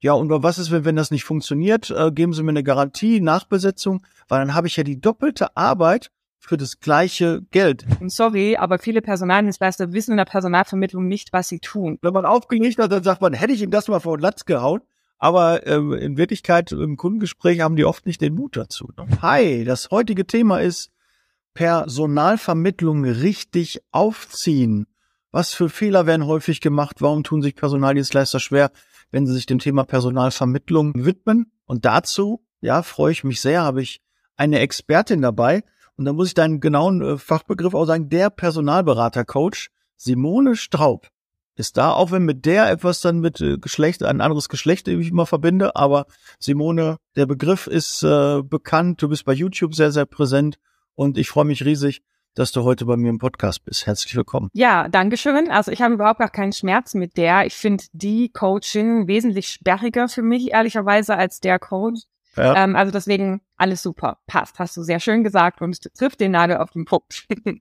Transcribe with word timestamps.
Ja, 0.00 0.12
und 0.12 0.30
was 0.30 0.58
ist, 0.58 0.70
wenn, 0.70 0.84
wenn 0.84 0.96
das 0.96 1.10
nicht 1.10 1.24
funktioniert? 1.24 1.90
Äh, 1.90 2.12
geben 2.12 2.32
Sie 2.32 2.42
mir 2.42 2.50
eine 2.50 2.62
Garantie, 2.62 3.20
Nachbesetzung, 3.20 4.04
weil 4.28 4.40
dann 4.40 4.54
habe 4.54 4.66
ich 4.66 4.76
ja 4.76 4.84
die 4.84 5.00
doppelte 5.00 5.56
Arbeit 5.56 6.10
für 6.38 6.56
das 6.56 6.80
gleiche 6.80 7.42
Geld. 7.50 7.86
Sorry, 8.06 8.56
aber 8.56 8.78
viele 8.78 9.02
Personaldienstleister 9.02 9.92
wissen 9.92 10.12
in 10.12 10.16
der 10.18 10.26
Personalvermittlung 10.26 11.08
nicht, 11.08 11.32
was 11.32 11.48
sie 11.48 11.58
tun. 11.58 11.98
Wenn 12.02 12.12
man 12.12 12.24
aufgelegt 12.24 12.78
hat, 12.78 12.92
dann 12.92 13.02
sagt 13.02 13.20
man, 13.20 13.32
hätte 13.32 13.52
ich 13.52 13.62
ihm 13.62 13.70
das 13.70 13.88
mal 13.88 14.00
vor 14.00 14.16
den 14.16 14.22
Latz 14.22 14.44
gehauen. 14.44 14.80
Aber 15.18 15.66
ähm, 15.66 15.92
in 15.94 16.18
Wirklichkeit 16.18 16.72
im 16.72 16.96
Kundengespräch 16.96 17.60
haben 17.60 17.76
die 17.76 17.86
oft 17.86 18.04
nicht 18.04 18.20
den 18.20 18.34
Mut 18.34 18.56
dazu. 18.56 18.90
Ne? 18.96 19.06
Hi, 19.22 19.64
das 19.64 19.90
heutige 19.90 20.26
Thema 20.26 20.60
ist 20.60 20.92
Personalvermittlung 21.54 23.04
richtig 23.04 23.80
aufziehen. 23.92 24.86
Was 25.32 25.54
für 25.54 25.70
Fehler 25.70 26.06
werden 26.06 26.26
häufig 26.26 26.60
gemacht? 26.60 26.96
Warum 27.00 27.24
tun 27.24 27.40
sich 27.40 27.56
Personaldienstleister 27.56 28.40
schwer, 28.40 28.70
wenn 29.16 29.26
sie 29.26 29.32
sich 29.32 29.46
dem 29.46 29.58
Thema 29.58 29.84
Personalvermittlung 29.84 30.92
widmen? 30.94 31.50
Und 31.64 31.86
dazu, 31.86 32.44
ja, 32.60 32.82
freue 32.82 33.12
ich 33.12 33.24
mich 33.24 33.40
sehr, 33.40 33.62
habe 33.62 33.80
ich 33.80 34.02
eine 34.36 34.58
Expertin 34.58 35.22
dabei. 35.22 35.64
Und 35.96 36.04
da 36.04 36.12
muss 36.12 36.28
ich 36.28 36.34
deinen 36.34 36.60
genauen 36.60 37.00
äh, 37.00 37.16
Fachbegriff 37.16 37.72
auch 37.72 37.86
sagen, 37.86 38.10
der 38.10 38.28
Personalberater-Coach 38.28 39.70
Simone 39.96 40.54
Straub 40.54 41.08
ist 41.54 41.78
da, 41.78 41.92
auch 41.92 42.10
wenn 42.10 42.26
mit 42.26 42.44
der 42.44 42.70
etwas 42.70 43.00
dann 43.00 43.20
mit 43.20 43.40
äh, 43.40 43.56
Geschlecht, 43.56 44.02
ein 44.02 44.20
anderes 44.20 44.50
Geschlecht, 44.50 44.86
wie 44.86 45.00
ich 45.00 45.08
immer 45.08 45.24
verbinde, 45.24 45.74
aber 45.76 46.04
Simone, 46.38 46.98
der 47.16 47.24
Begriff 47.24 47.66
ist 47.66 48.02
äh, 48.02 48.42
bekannt, 48.42 49.00
du 49.00 49.08
bist 49.08 49.24
bei 49.24 49.32
YouTube 49.32 49.74
sehr, 49.74 49.92
sehr 49.92 50.04
präsent 50.04 50.58
und 50.94 51.16
ich 51.16 51.30
freue 51.30 51.46
mich 51.46 51.64
riesig, 51.64 52.02
dass 52.36 52.52
du 52.52 52.64
heute 52.64 52.84
bei 52.84 52.96
mir 52.96 53.08
im 53.08 53.18
Podcast 53.18 53.64
bist. 53.64 53.86
Herzlich 53.86 54.14
willkommen. 54.14 54.50
Ja, 54.52 54.88
danke 54.88 55.16
schön. 55.16 55.50
Also 55.50 55.72
ich 55.72 55.80
habe 55.80 55.94
überhaupt 55.94 56.20
gar 56.20 56.28
keinen 56.28 56.52
Schmerz 56.52 56.94
mit 56.94 57.16
der. 57.16 57.46
Ich 57.46 57.54
finde 57.54 57.84
die 57.92 58.28
Coaching 58.28 59.08
wesentlich 59.08 59.48
sperriger 59.48 60.06
für 60.08 60.22
mich, 60.22 60.52
ehrlicherweise, 60.52 61.16
als 61.16 61.40
der 61.40 61.58
Coach. 61.58 62.02
Ja. 62.36 62.62
Ähm, 62.62 62.76
also 62.76 62.92
deswegen 62.92 63.40
alles 63.56 63.82
super. 63.82 64.18
Passt, 64.26 64.58
hast 64.58 64.76
du 64.76 64.82
sehr 64.82 65.00
schön 65.00 65.24
gesagt 65.24 65.62
und 65.62 65.80
trifft 65.94 66.20
den 66.20 66.32
Nagel 66.32 66.58
auf 66.58 66.70
den 66.70 66.84
Punkt. 66.84 67.26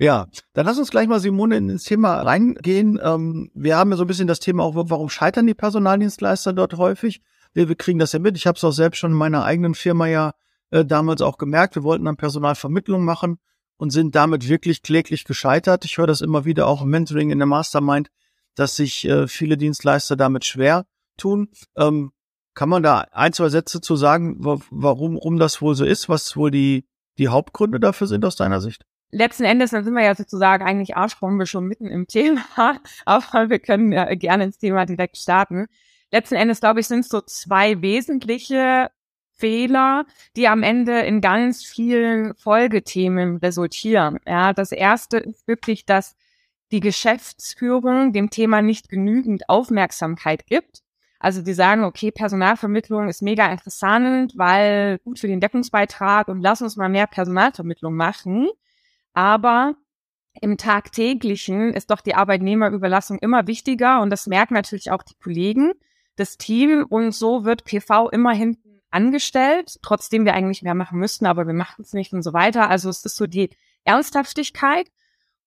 Ja, 0.00 0.26
dann 0.54 0.66
lass 0.66 0.76
uns 0.76 0.90
gleich 0.90 1.06
mal, 1.06 1.20
Simone, 1.20 1.56
ins 1.56 1.84
Thema 1.84 2.20
reingehen. 2.22 2.98
Ähm, 3.00 3.52
wir 3.54 3.76
haben 3.76 3.92
ja 3.92 3.96
so 3.96 4.02
ein 4.02 4.08
bisschen 4.08 4.26
das 4.26 4.40
Thema 4.40 4.64
auch, 4.64 4.74
warum 4.74 5.08
scheitern 5.08 5.46
die 5.46 5.54
Personaldienstleister 5.54 6.52
dort 6.52 6.74
häufig? 6.78 7.22
Wir, 7.52 7.68
wir 7.68 7.76
kriegen 7.76 8.00
das 8.00 8.12
ja 8.12 8.18
mit. 8.18 8.36
Ich 8.36 8.48
habe 8.48 8.56
es 8.56 8.64
auch 8.64 8.72
selbst 8.72 8.98
schon 8.98 9.12
in 9.12 9.16
meiner 9.16 9.44
eigenen 9.44 9.76
Firma 9.76 10.08
ja 10.08 10.32
äh, 10.72 10.84
damals 10.84 11.22
auch 11.22 11.38
gemerkt, 11.38 11.76
wir 11.76 11.84
wollten 11.84 12.06
dann 12.06 12.16
Personalvermittlung 12.16 13.04
machen 13.04 13.38
und 13.76 13.90
sind 13.90 14.14
damit 14.14 14.48
wirklich 14.48 14.82
kläglich 14.82 15.24
gescheitert. 15.24 15.84
Ich 15.84 15.98
höre 15.98 16.06
das 16.06 16.20
immer 16.20 16.44
wieder 16.44 16.66
auch 16.66 16.82
im 16.82 16.90
Mentoring 16.90 17.30
in 17.30 17.38
der 17.38 17.46
Mastermind, 17.46 18.10
dass 18.54 18.76
sich 18.76 19.06
äh, 19.06 19.26
viele 19.26 19.56
Dienstleister 19.56 20.16
damit 20.16 20.44
schwer 20.44 20.86
tun. 21.16 21.48
Ähm, 21.76 22.12
kann 22.54 22.68
man 22.68 22.82
da 22.82 23.06
ein, 23.12 23.32
zwei 23.32 23.48
Sätze 23.48 23.80
zu 23.80 23.96
sagen, 23.96 24.36
warum, 24.38 24.62
warum 24.70 25.38
das 25.38 25.60
wohl 25.60 25.74
so 25.74 25.84
ist, 25.84 26.08
was 26.08 26.36
wohl 26.36 26.50
die, 26.50 26.86
die 27.18 27.28
Hauptgründe 27.28 27.80
dafür 27.80 28.06
sind 28.06 28.24
aus 28.24 28.36
deiner 28.36 28.60
Sicht? 28.60 28.84
Letzten 29.10 29.44
Endes, 29.44 29.70
dann 29.70 29.84
sind 29.84 29.94
wir 29.94 30.04
ja 30.04 30.14
sozusagen 30.14 30.64
eigentlich 30.64 30.96
Arschbombe 30.96 31.46
schon 31.46 31.66
mitten 31.66 31.86
im 31.86 32.06
Thema, 32.06 32.42
aber 33.04 33.50
wir 33.50 33.58
können 33.58 33.92
ja 33.92 34.12
gerne 34.14 34.44
ins 34.44 34.58
Thema 34.58 34.86
direkt 34.86 35.16
starten. 35.16 35.66
Letzten 36.10 36.36
Endes, 36.36 36.60
glaube 36.60 36.80
ich, 36.80 36.86
sind 36.86 37.00
es 37.00 37.08
so 37.08 37.20
zwei 37.20 37.80
wesentliche 37.82 38.90
Fehler, 39.44 40.06
die 40.36 40.48
am 40.48 40.62
Ende 40.62 41.00
in 41.00 41.20
ganz 41.20 41.62
vielen 41.62 42.34
Folgethemen 42.34 43.36
resultieren. 43.36 44.18
Ja, 44.26 44.54
das 44.54 44.72
erste 44.72 45.18
ist 45.18 45.46
wirklich, 45.46 45.84
dass 45.84 46.16
die 46.72 46.80
Geschäftsführung 46.80 48.14
dem 48.14 48.30
Thema 48.30 48.62
nicht 48.62 48.88
genügend 48.88 49.50
Aufmerksamkeit 49.50 50.46
gibt. 50.46 50.80
Also 51.18 51.42
die 51.42 51.52
sagen, 51.52 51.84
okay, 51.84 52.10
Personalvermittlung 52.10 53.10
ist 53.10 53.20
mega 53.20 53.52
interessant, 53.52 54.32
weil 54.34 54.98
gut 55.00 55.18
für 55.18 55.28
den 55.28 55.40
Deckungsbeitrag 55.40 56.28
und 56.28 56.40
lass 56.40 56.62
uns 56.62 56.76
mal 56.76 56.88
mehr 56.88 57.06
Personalvermittlung 57.06 57.94
machen. 57.94 58.48
Aber 59.12 59.74
im 60.40 60.56
tagtäglichen 60.56 61.74
ist 61.74 61.90
doch 61.90 62.00
die 62.00 62.14
Arbeitnehmerüberlassung 62.14 63.18
immer 63.18 63.46
wichtiger 63.46 64.00
und 64.00 64.08
das 64.08 64.26
merken 64.26 64.54
natürlich 64.54 64.90
auch 64.90 65.02
die 65.02 65.16
Kollegen, 65.22 65.72
das 66.16 66.38
Team 66.38 66.86
und 66.88 67.12
so 67.12 67.44
wird 67.44 67.64
PV 67.64 68.08
immer 68.08 68.32
hinten 68.32 68.73
angestellt, 68.94 69.78
trotzdem 69.82 70.24
wir 70.24 70.34
eigentlich 70.34 70.62
mehr 70.62 70.74
machen 70.74 70.98
müssten, 70.98 71.26
aber 71.26 71.46
wir 71.46 71.54
machen 71.54 71.82
es 71.82 71.92
nicht 71.92 72.12
und 72.12 72.22
so 72.22 72.32
weiter. 72.32 72.70
Also 72.70 72.88
es 72.88 73.04
ist 73.04 73.16
so 73.16 73.26
die 73.26 73.50
Ernsthaftigkeit. 73.84 74.90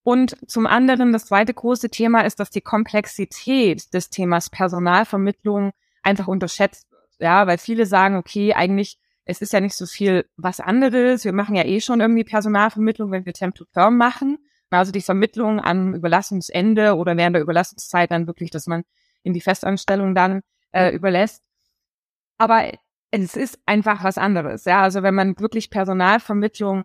Und 0.03 0.37
zum 0.47 0.67
anderen, 0.67 1.11
das 1.11 1.25
zweite 1.25 1.53
große 1.53 1.89
Thema 1.89 2.21
ist, 2.21 2.39
dass 2.39 2.49
die 2.49 2.61
Komplexität 2.61 3.93
des 3.93 4.09
Themas 4.09 4.49
Personalvermittlung 4.49 5.71
einfach 6.01 6.27
unterschätzt 6.27 6.89
wird. 6.91 7.01
Ja, 7.19 7.47
weil 7.47 7.57
viele 7.57 7.85
sagen, 7.85 8.15
okay, 8.15 8.53
eigentlich, 8.53 8.99
es 9.25 9.41
ist 9.41 9.51
ja 9.51 9.59
nicht 9.59 9.75
so 9.75 9.85
viel 9.85 10.25
was 10.37 10.59
anderes. 10.59 11.25
Wir 11.25 11.33
machen 11.33 11.55
ja 11.55 11.65
eh 11.65 11.81
schon 11.81 11.99
irgendwie 11.99 12.23
Personalvermittlung, 12.23 13.11
wenn 13.11 13.25
wir 13.25 13.33
Temp 13.33 13.55
to 13.55 13.65
Perm 13.65 13.97
machen. 13.97 14.37
Also 14.69 14.91
die 14.91 15.01
Vermittlung 15.01 15.59
am 15.59 15.93
Überlassungsende 15.93 16.95
oder 16.95 17.17
während 17.17 17.35
der 17.35 17.41
Überlassungszeit 17.41 18.11
dann 18.11 18.27
wirklich, 18.27 18.51
dass 18.51 18.67
man 18.67 18.83
in 19.23 19.33
die 19.33 19.41
Festanstellung 19.41 20.15
dann 20.15 20.41
äh, 20.71 20.93
überlässt. 20.93 21.43
Aber 22.37 22.71
es 23.12 23.35
ist 23.35 23.59
einfach 23.66 24.03
was 24.03 24.18
anderes. 24.18 24.66
Ja, 24.66 24.81
also 24.81 25.03
wenn 25.03 25.16
man 25.16 25.40
wirklich 25.40 25.69
Personalvermittlung 25.69 26.84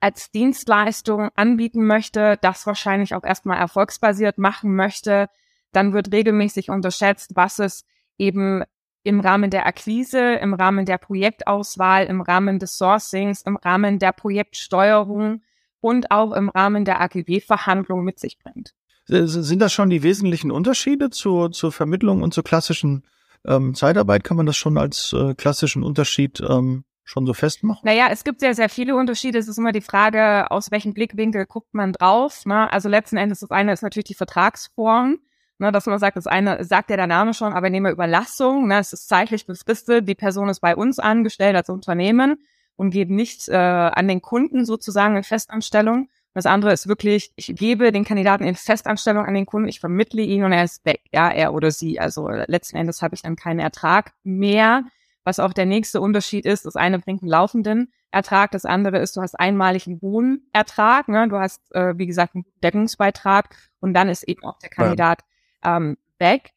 als 0.00 0.30
Dienstleistung 0.30 1.30
anbieten 1.34 1.86
möchte, 1.86 2.38
das 2.40 2.66
wahrscheinlich 2.66 3.14
auch 3.14 3.24
erstmal 3.24 3.58
erfolgsbasiert 3.58 4.38
machen 4.38 4.76
möchte, 4.76 5.28
dann 5.72 5.92
wird 5.92 6.12
regelmäßig 6.12 6.70
unterschätzt, 6.70 7.32
was 7.34 7.58
es 7.58 7.84
eben 8.16 8.62
im 9.02 9.20
Rahmen 9.20 9.50
der 9.50 9.66
Akquise, 9.66 10.34
im 10.34 10.54
Rahmen 10.54 10.84
der 10.84 10.98
Projektauswahl, 10.98 12.06
im 12.06 12.20
Rahmen 12.20 12.58
des 12.58 12.76
Sourcings, 12.76 13.42
im 13.42 13.56
Rahmen 13.56 13.98
der 13.98 14.12
Projektsteuerung 14.12 15.42
und 15.80 16.10
auch 16.10 16.32
im 16.32 16.48
Rahmen 16.48 16.84
der 16.84 17.00
AGB-Verhandlung 17.00 18.04
mit 18.04 18.18
sich 18.18 18.38
bringt. 18.38 18.74
Sind 19.06 19.60
das 19.60 19.72
schon 19.72 19.88
die 19.88 20.02
wesentlichen 20.02 20.50
Unterschiede 20.50 21.10
zur, 21.10 21.50
zur 21.52 21.72
Vermittlung 21.72 22.22
und 22.22 22.34
zur 22.34 22.44
klassischen 22.44 23.06
ähm, 23.46 23.74
Zeitarbeit 23.74 24.24
kann 24.24 24.36
man 24.36 24.46
das 24.46 24.56
schon 24.56 24.78
als 24.78 25.12
äh, 25.12 25.34
klassischen 25.34 25.82
Unterschied 25.82 26.40
ähm, 26.40 26.84
schon 27.04 27.26
so 27.26 27.34
festmachen? 27.34 27.80
Naja, 27.84 28.08
es 28.10 28.24
gibt 28.24 28.40
sehr, 28.40 28.54
sehr 28.54 28.68
viele 28.68 28.94
Unterschiede. 28.96 29.38
Es 29.38 29.48
ist 29.48 29.58
immer 29.58 29.72
die 29.72 29.80
Frage, 29.80 30.50
aus 30.50 30.70
welchem 30.70 30.94
Blickwinkel 30.94 31.46
guckt 31.46 31.72
man 31.72 31.92
drauf. 31.92 32.44
Ne? 32.44 32.70
Also 32.72 32.88
letzten 32.88 33.16
Endes, 33.16 33.40
das 33.40 33.50
eine 33.50 33.72
ist 33.72 33.82
natürlich 33.82 34.06
die 34.06 34.14
Vertragsform. 34.14 35.18
Ne, 35.60 35.72
dass 35.72 35.86
man 35.86 35.98
sagt, 35.98 36.16
das 36.16 36.28
eine 36.28 36.62
sagt 36.62 36.88
ja 36.88 36.96
der 36.96 37.08
Name 37.08 37.34
schon, 37.34 37.52
Arbeitnehmerüberlassung. 37.52 38.68
Ne, 38.68 38.78
es 38.78 38.92
ist 38.92 39.08
zeitlich 39.08 39.44
befristet, 39.44 40.08
die 40.08 40.14
Person 40.14 40.48
ist 40.48 40.60
bei 40.60 40.76
uns 40.76 41.00
angestellt 41.00 41.56
als 41.56 41.68
Unternehmen 41.68 42.36
und 42.76 42.90
geht 42.90 43.10
nicht 43.10 43.48
äh, 43.48 43.56
an 43.56 44.06
den 44.06 44.22
Kunden 44.22 44.64
sozusagen 44.64 45.16
in 45.16 45.24
Festanstellung. 45.24 46.08
Das 46.34 46.46
andere 46.46 46.72
ist 46.72 46.86
wirklich, 46.86 47.32
ich 47.36 47.54
gebe 47.56 47.90
den 47.90 48.04
Kandidaten 48.04 48.44
in 48.44 48.54
Festanstellung 48.54 49.24
an 49.24 49.34
den 49.34 49.46
Kunden, 49.46 49.68
ich 49.68 49.80
vermittle 49.80 50.22
ihn 50.22 50.44
und 50.44 50.52
er 50.52 50.64
ist 50.64 50.84
weg, 50.84 51.02
ja, 51.12 51.30
er 51.30 51.52
oder 51.52 51.70
sie. 51.70 51.98
Also 51.98 52.28
letzten 52.28 52.76
Endes 52.76 53.02
habe 53.02 53.14
ich 53.14 53.22
dann 53.22 53.36
keinen 53.36 53.60
Ertrag 53.60 54.12
mehr. 54.22 54.84
Was 55.24 55.40
auch 55.40 55.52
der 55.52 55.66
nächste 55.66 56.00
Unterschied 56.00 56.46
ist, 56.46 56.64
das 56.64 56.76
eine 56.76 56.98
bringt 56.98 57.22
einen 57.22 57.30
laufenden 57.30 57.92
Ertrag, 58.10 58.50
das 58.52 58.64
andere 58.64 58.98
ist, 58.98 59.16
du 59.16 59.20
hast 59.20 59.38
einmalig 59.38 59.86
einen 59.86 60.00
hohen 60.00 60.48
Ertrag, 60.52 61.08
ne? 61.08 61.28
du 61.28 61.38
hast, 61.38 61.60
äh, 61.74 61.98
wie 61.98 62.06
gesagt, 62.06 62.34
einen 62.34 62.46
Deckungsbeitrag 62.62 63.54
und 63.80 63.92
dann 63.92 64.08
ist 64.08 64.22
eben 64.22 64.44
auch 64.44 64.58
der 64.58 64.70
Kandidat 64.70 65.24
ähm, 65.64 65.98
weg. 66.18 66.52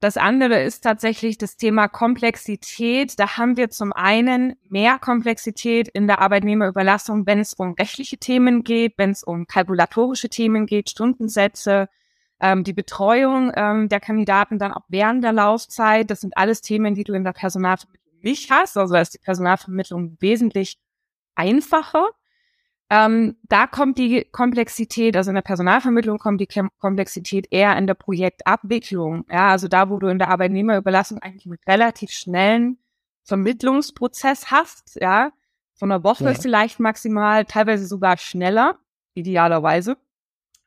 Das 0.00 0.16
andere 0.16 0.62
ist 0.62 0.82
tatsächlich 0.82 1.38
das 1.38 1.56
Thema 1.56 1.88
Komplexität. 1.88 3.18
Da 3.18 3.36
haben 3.36 3.56
wir 3.56 3.68
zum 3.68 3.92
einen 3.92 4.54
mehr 4.68 5.00
Komplexität 5.00 5.88
in 5.88 6.06
der 6.06 6.20
Arbeitnehmerüberlassung, 6.20 7.26
wenn 7.26 7.40
es 7.40 7.52
um 7.54 7.72
rechtliche 7.72 8.16
Themen 8.16 8.62
geht, 8.62 8.94
wenn 8.96 9.10
es 9.10 9.24
um 9.24 9.46
kalkulatorische 9.46 10.28
Themen 10.28 10.66
geht, 10.66 10.90
Stundensätze, 10.90 11.88
ähm, 12.40 12.62
die 12.62 12.72
Betreuung 12.72 13.50
ähm, 13.56 13.88
der 13.88 13.98
Kandidaten 13.98 14.60
dann 14.60 14.72
auch 14.72 14.84
während 14.88 15.24
der 15.24 15.32
Laufzeit. 15.32 16.08
Das 16.10 16.20
sind 16.20 16.36
alles 16.36 16.60
Themen, 16.60 16.94
die 16.94 17.02
du 17.02 17.14
in 17.14 17.24
der 17.24 17.32
Personalvermittlung 17.32 18.20
nicht 18.22 18.52
hast. 18.52 18.76
Also 18.76 18.94
da 18.94 19.00
ist 19.00 19.14
die 19.14 19.18
Personalvermittlung 19.18 20.16
wesentlich 20.20 20.78
einfacher. 21.34 22.06
Ähm, 22.90 23.36
da 23.42 23.66
kommt 23.66 23.98
die 23.98 24.26
Komplexität, 24.32 25.16
also 25.16 25.30
in 25.30 25.34
der 25.34 25.42
Personalvermittlung 25.42 26.18
kommt 26.18 26.40
die 26.40 26.48
Komplexität 26.78 27.46
eher 27.50 27.76
in 27.76 27.86
der 27.86 27.94
Projektabwicklung. 27.94 29.26
Ja, 29.30 29.50
also 29.50 29.68
da, 29.68 29.90
wo 29.90 29.98
du 29.98 30.08
in 30.08 30.18
der 30.18 30.28
Arbeitnehmerüberlassung 30.28 31.18
eigentlich 31.18 31.44
einen 31.44 31.58
relativ 31.66 32.10
schnellen 32.10 32.78
Vermittlungsprozess 33.24 34.50
hast, 34.50 34.98
ja, 35.00 35.32
von 35.74 35.92
einer 35.92 36.02
Woche 36.02 36.24
ja. 36.24 36.34
vielleicht 36.34 36.80
maximal, 36.80 37.44
teilweise 37.44 37.86
sogar 37.86 38.16
schneller, 38.16 38.78
idealerweise. 39.14 39.98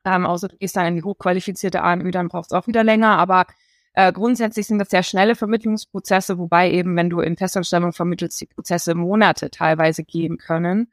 Ähm, 0.06 0.26
außer 0.26 0.48
du 0.48 0.58
gehst 0.58 0.76
dann 0.76 0.88
in 0.88 0.96
die 0.96 1.04
hochqualifizierte 1.04 1.82
AMÜ, 1.82 2.12
dann 2.12 2.28
brauchst 2.28 2.52
du 2.52 2.56
auch 2.56 2.68
wieder 2.68 2.84
länger, 2.84 3.18
aber 3.18 3.46
äh, 3.94 4.14
grundsätzlich 4.14 4.68
sind 4.68 4.80
das 4.80 4.90
sehr 4.90 5.04
schnelle 5.04 5.36
Vermittlungsprozesse, 5.36 6.38
wobei 6.38 6.72
eben, 6.72 6.96
wenn 6.96 7.10
du 7.10 7.20
in 7.20 7.36
Festanstellung 7.36 7.94
vermittelst, 7.94 8.40
die 8.40 8.46
Prozesse 8.46 8.96
Monate 8.96 9.50
teilweise 9.50 10.04
gehen 10.04 10.38
können. 10.38 10.92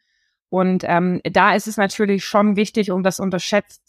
Und 0.51 0.85
ähm, 0.87 1.21
da 1.25 1.55
ist 1.55 1.67
es 1.67 1.77
natürlich 1.77 2.25
schon 2.25 2.57
wichtig, 2.57 2.91
und 2.91 3.03
das 3.03 3.21
unterschätzt 3.21 3.83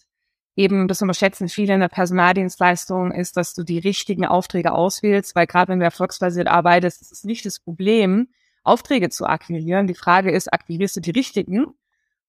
eben, 0.55 0.87
das 0.89 1.01
unterschätzen 1.01 1.47
viele 1.47 1.73
in 1.73 1.79
der 1.79 1.87
Personaldienstleistung, 1.87 3.11
ist, 3.11 3.37
dass 3.37 3.53
du 3.53 3.63
die 3.63 3.79
richtigen 3.79 4.25
Aufträge 4.25 4.73
auswählst, 4.73 5.35
weil 5.35 5.47
gerade 5.47 5.71
wenn 5.71 5.79
du 5.79 5.85
erfolgsbasiert 5.85 6.47
arbeitest, 6.47 7.01
ist 7.01 7.11
es 7.11 7.23
nicht 7.23 7.45
das 7.45 7.59
Problem, 7.59 8.27
Aufträge 8.63 9.09
zu 9.09 9.25
akquirieren. 9.25 9.87
Die 9.87 9.95
Frage 9.95 10.31
ist, 10.31 10.51
akquirierst 10.51 10.97
du 10.97 10.99
die 10.99 11.11
richtigen? 11.11 11.67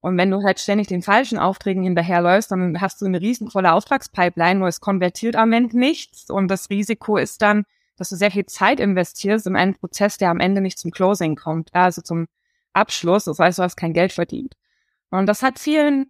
Und 0.01 0.17
wenn 0.17 0.31
du 0.31 0.43
halt 0.43 0.61
ständig 0.61 0.87
den 0.87 1.03
falschen 1.03 1.39
Aufträgen 1.39 1.83
hinterherläufst, 1.83 2.53
dann 2.53 2.81
hast 2.81 3.03
du 3.03 3.07
eine 3.07 3.21
riesenvolle 3.21 3.73
Auftragspipeline, 3.73 4.61
nur 4.61 4.69
es 4.69 4.81
konvertiert 4.81 5.37
am 5.37 5.53
Ende 5.53 5.79
nichts. 5.79 6.31
Und 6.31 6.49
das 6.49 6.71
Risiko 6.71 7.17
ist 7.17 7.43
dann, 7.43 7.65
dass 7.97 8.09
du 8.09 8.17
sehr 8.17 8.31
viel 8.31 8.47
Zeit 8.47 8.81
investierst 8.81 9.47
in 9.47 9.57
einen 9.57 9.75
Prozess, 9.75 10.17
der 10.17 10.31
am 10.31 10.41
Ende 10.41 10.63
nicht 10.63 10.79
zum 10.79 10.91
Closing 10.91 11.35
kommt, 11.35 11.75
also 11.75 12.01
zum 12.01 12.29
Abschluss. 12.81 13.25
Das 13.25 13.39
heißt, 13.39 13.59
du 13.59 13.63
hast 13.63 13.77
kein 13.77 13.93
Geld 13.93 14.13
verdient. 14.13 14.55
Und 15.11 15.27
das 15.27 15.43
hat 15.43 15.59
vielen, 15.59 16.07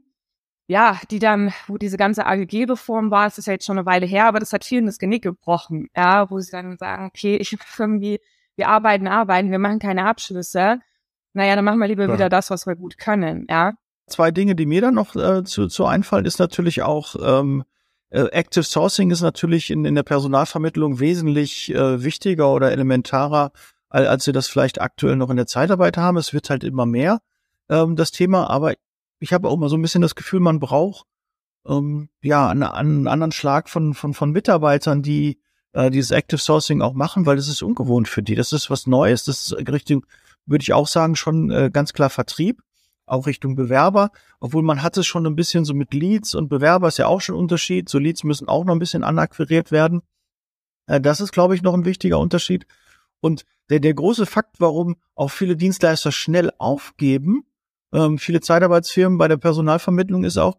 ja, 0.67 1.01
die 1.11 1.19
dann, 1.19 1.53
wo 1.67 1.79
diese 1.79 1.97
ganze 1.97 2.27
AGG-Reform 2.27 3.11
war, 3.11 3.27
es 3.27 3.39
ist 3.39 3.47
ja 3.47 3.55
jetzt 3.55 3.67
schon 3.67 3.79
eine 3.79 3.87
Weile 3.87 4.07
her, 4.07 4.27
aber 4.27 4.41
das 4.41 4.53
hat 4.53 4.65
vielen 4.65 4.87
das 4.87 4.99
Genick 4.99 5.23
gebrochen, 5.23 5.89
ja, 5.97 6.31
wo 6.31 6.39
sie 6.39 6.51
dann 6.53 6.77
sagen, 6.77 7.07
okay, 7.07 7.37
ich 7.37 7.57
irgendwie, 7.79 8.21
wir 8.57 8.69
arbeiten, 8.69 9.09
arbeiten, 9.09 9.51
wir 9.51 9.59
machen 9.59 9.79
keine 9.79 10.07
Abschlüsse. 10.07 10.81
Naja, 11.33 11.57
dann 11.57 11.65
machen 11.65 11.79
wir 11.79 11.89
lieber 11.89 12.07
ja. 12.07 12.13
wieder 12.13 12.29
das, 12.29 12.51
was 12.51 12.67
wir 12.67 12.77
gut 12.77 12.99
können, 12.99 13.47
ja. 13.49 13.73
Zwei 14.07 14.33
Dinge, 14.33 14.57
die 14.57 14.67
mir 14.67 14.81
dann 14.81 14.95
noch 14.95 15.15
äh, 15.15 15.45
zu, 15.45 15.69
zu 15.69 15.87
einfallen, 15.87 16.25
ist 16.25 16.41
natürlich 16.41 16.83
auch, 16.83 17.15
ähm, 17.23 17.65
äh, 18.11 18.25
Active 18.33 18.65
Sourcing 18.65 19.11
ist 19.11 19.23
natürlich 19.23 19.71
in, 19.71 19.85
in 19.85 19.95
der 19.95 20.03
Personalvermittlung 20.03 20.99
wesentlich 20.99 21.73
äh, 21.73 22.03
wichtiger 22.03 22.53
oder 22.53 22.73
elementarer, 22.73 23.53
als, 23.91 24.27
wir 24.27 24.33
das 24.33 24.49
vielleicht 24.49 24.81
aktuell 24.81 25.17
noch 25.17 25.31
in 25.31 25.37
der 25.37 25.47
Zeitarbeit 25.47 25.97
haben. 25.97 26.17
Es 26.17 26.33
wird 26.33 26.49
halt 26.49 26.65
immer 26.65 26.87
mehr, 26.87 27.21
ähm, 27.69 27.97
das 27.97 28.13
Thema, 28.13 28.49
aber 28.49 28.75
ich 29.19 29.33
habe 29.33 29.49
auch 29.49 29.57
mal 29.57 29.69
so 29.69 29.77
ein 29.77 29.83
bisschen 29.83 30.03
das 30.03 30.15
Gefühl, 30.15 30.41
man 30.41 30.61
braucht 30.61 31.07
ähm, 31.67 32.09
ja 32.23 32.49
einen, 32.49 32.63
einen 32.63 33.07
anderen 33.07 33.33
Schlag 33.33 33.69
von, 33.69 33.95
von, 33.95 34.15
von 34.15 34.31
Mitarbeitern, 34.31 35.03
die 35.03 35.41
äh, 35.73 35.91
dieses 35.91 36.11
Active 36.11 36.41
Sourcing 36.41 36.81
auch 36.81 36.95
machen, 36.95 37.27
weil 37.27 37.37
das 37.37 37.49
ist 37.49 37.63
ungewohnt 37.63 38.09
für 38.09 38.23
die. 38.23 38.35
Das 38.35 38.53
ist 38.53 38.71
was 38.71 38.87
Neues, 38.87 39.25
das 39.25 39.53
ist 39.53 39.69
Richtung, 39.69 40.07
würde 40.47 40.63
ich 40.63 40.73
auch 40.73 40.89
sagen, 40.89 41.17
schon 41.17 41.51
äh, 41.51 41.71
ganz 41.73 41.93
klar 41.93 42.11
Vertrieb 42.11 42.63
auch 43.11 43.27
Richtung 43.27 43.57
Bewerber, 43.57 44.11
obwohl 44.39 44.63
man 44.63 44.83
hat 44.83 44.97
es 44.97 45.07
schon 45.07 45.27
ein 45.27 45.35
bisschen 45.35 45.65
so 45.65 45.75
mit 45.75 45.93
Leads 45.93 46.35
und 46.35 46.49
Bewerber 46.49 46.89
ist 46.89 46.99
ja 46.99 47.07
auch 47.07 47.21
schon 47.21 47.35
ein 47.35 47.41
Unterschied. 47.41 47.89
So 47.89 47.99
Leads 47.99 48.25
müssen 48.25 48.49
auch 48.49 48.65
noch 48.65 48.73
ein 48.73 48.79
bisschen 48.79 49.03
anakquiriert 49.03 49.73
werden. 49.73 50.03
Äh, 50.87 51.01
das 51.01 51.21
ist, 51.21 51.33
glaube 51.33 51.55
ich, 51.55 51.63
noch 51.63 51.75
ein 51.75 51.85
wichtiger 51.85 52.19
Unterschied. 52.19 52.67
Und 53.21 53.45
der, 53.71 53.81
der 53.81 53.95
große 53.95 54.27
Fakt, 54.27 54.57
warum 54.59 54.97
auch 55.15 55.31
viele 55.31 55.57
Dienstleister 55.57 56.13
schnell 56.13 56.51
aufgeben, 56.59 57.45
ähm, 57.93 58.19
viele 58.19 58.41
Zeitarbeitsfirmen 58.41 59.19
bei 59.19 59.29
der 59.29 59.37
Personalvermittlung 59.37 60.25
ist 60.25 60.37
auch, 60.37 60.59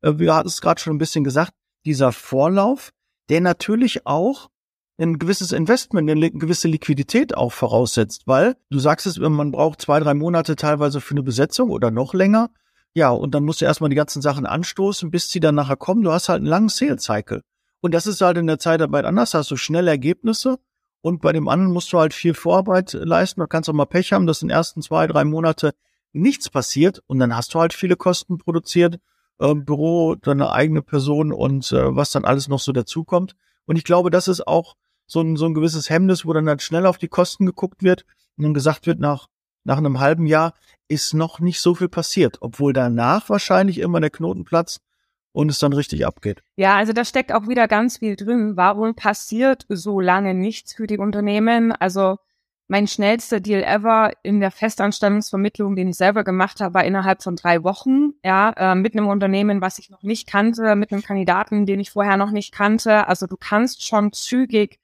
äh, 0.00 0.12
wir 0.16 0.34
hatten 0.34 0.48
es 0.48 0.60
gerade 0.60 0.80
schon 0.80 0.94
ein 0.94 0.98
bisschen 0.98 1.24
gesagt, 1.24 1.52
dieser 1.84 2.12
Vorlauf, 2.12 2.92
der 3.28 3.40
natürlich 3.40 4.06
auch 4.06 4.50
ein 4.98 5.18
gewisses 5.18 5.52
Investment, 5.52 6.08
eine 6.08 6.30
gewisse 6.30 6.68
Liquidität 6.68 7.36
auch 7.36 7.52
voraussetzt, 7.52 8.26
weil 8.26 8.56
du 8.70 8.78
sagst 8.78 9.06
es, 9.06 9.18
man 9.18 9.50
braucht 9.50 9.80
zwei, 9.80 9.98
drei 10.00 10.14
Monate 10.14 10.54
teilweise 10.54 11.00
für 11.00 11.14
eine 11.14 11.22
Besetzung 11.22 11.70
oder 11.70 11.90
noch 11.90 12.14
länger. 12.14 12.50
Ja, 12.94 13.10
und 13.10 13.34
dann 13.34 13.44
musst 13.44 13.62
du 13.62 13.64
erstmal 13.64 13.90
die 13.90 13.96
ganzen 13.96 14.20
Sachen 14.20 14.44
anstoßen, 14.44 15.10
bis 15.10 15.30
sie 15.30 15.40
dann 15.40 15.54
nachher 15.54 15.76
kommen. 15.76 16.02
Du 16.02 16.12
hast 16.12 16.28
halt 16.28 16.38
einen 16.38 16.46
langen 16.46 16.68
Sales 16.68 17.02
Cycle. 17.04 17.42
Und 17.80 17.94
das 17.94 18.06
ist 18.06 18.20
halt 18.20 18.36
in 18.36 18.46
der 18.46 18.58
Zeitarbeit 18.58 19.06
anders, 19.06 19.34
hast 19.34 19.50
du 19.50 19.56
schnelle 19.56 19.90
Ergebnisse. 19.90 20.58
Und 21.02 21.20
bei 21.20 21.32
dem 21.32 21.48
anderen 21.48 21.72
musst 21.72 21.92
du 21.92 21.98
halt 21.98 22.14
viel 22.14 22.32
Vorarbeit 22.32 22.92
leisten. 22.94 23.40
Da 23.40 23.46
kannst 23.46 23.68
auch 23.68 23.74
mal 23.74 23.86
Pech 23.86 24.12
haben, 24.12 24.26
dass 24.26 24.40
in 24.40 24.48
den 24.48 24.56
ersten 24.56 24.82
zwei, 24.82 25.06
drei 25.06 25.24
Monate 25.24 25.74
nichts 26.12 26.48
passiert. 26.48 27.02
Und 27.06 27.18
dann 27.18 27.36
hast 27.36 27.54
du 27.54 27.60
halt 27.60 27.74
viele 27.74 27.96
Kosten 27.96 28.38
produziert. 28.38 29.00
Äh, 29.38 29.54
Büro, 29.54 30.14
deine 30.14 30.52
eigene 30.52 30.80
Person 30.80 31.32
und 31.32 31.72
äh, 31.72 31.94
was 31.94 32.12
dann 32.12 32.24
alles 32.24 32.48
noch 32.48 32.60
so 32.60 32.72
dazukommt. 32.72 33.34
Und 33.66 33.76
ich 33.76 33.84
glaube, 33.84 34.10
das 34.10 34.28
ist 34.28 34.46
auch 34.46 34.76
so 35.06 35.20
ein, 35.20 35.36
so 35.36 35.46
ein 35.46 35.54
gewisses 35.54 35.90
Hemmnis, 35.90 36.24
wo 36.24 36.32
dann 36.32 36.48
halt 36.48 36.62
schnell 36.62 36.86
auf 36.86 36.98
die 36.98 37.08
Kosten 37.08 37.46
geguckt 37.46 37.82
wird 37.82 38.04
und 38.36 38.44
dann 38.44 38.54
gesagt 38.54 38.86
wird, 38.86 39.00
nach, 39.00 39.26
nach 39.64 39.78
einem 39.78 39.98
halben 39.98 40.26
Jahr 40.26 40.54
ist 40.88 41.14
noch 41.14 41.40
nicht 41.40 41.60
so 41.60 41.74
viel 41.74 41.88
passiert, 41.88 42.38
obwohl 42.40 42.72
danach 42.72 43.28
wahrscheinlich 43.28 43.78
immer 43.78 44.00
der 44.00 44.10
Knoten 44.10 44.44
platzt 44.44 44.80
und 45.32 45.50
es 45.50 45.58
dann 45.58 45.72
richtig 45.72 46.06
abgeht. 46.06 46.42
Ja, 46.56 46.76
also 46.76 46.92
da 46.92 47.04
steckt 47.04 47.32
auch 47.32 47.48
wieder 47.48 47.68
ganz 47.68 47.98
viel 47.98 48.16
drin. 48.16 48.56
Warum 48.56 48.94
passiert 48.94 49.66
so 49.68 50.00
lange 50.00 50.34
nichts 50.34 50.74
für 50.74 50.86
die 50.86 50.98
Unternehmen? 50.98 51.72
Also 51.72 52.16
mein 52.68 52.86
schnellster 52.86 53.40
Deal 53.40 53.62
ever 53.62 54.12
in 54.22 54.40
der 54.40 54.50
Festanstellungsvermittlung, 54.50 55.76
den 55.76 55.88
ich 55.88 55.96
selber 55.96 56.24
gemacht 56.24 56.60
habe, 56.60 56.74
war 56.74 56.84
innerhalb 56.84 57.22
von 57.22 57.36
drei 57.36 57.64
Wochen, 57.64 58.12
ja, 58.24 58.50
äh, 58.56 58.74
mit 58.74 58.94
einem 58.94 59.08
Unternehmen, 59.08 59.60
was 59.60 59.78
ich 59.78 59.90
noch 59.90 60.02
nicht 60.02 60.26
kannte, 60.26 60.74
mit 60.76 60.92
einem 60.92 61.02
Kandidaten, 61.02 61.66
den 61.66 61.80
ich 61.80 61.90
vorher 61.90 62.16
noch 62.16 62.30
nicht 62.30 62.52
kannte. 62.54 63.08
Also 63.08 63.26
du 63.26 63.36
kannst 63.36 63.86
schon 63.86 64.12
zügig 64.12 64.78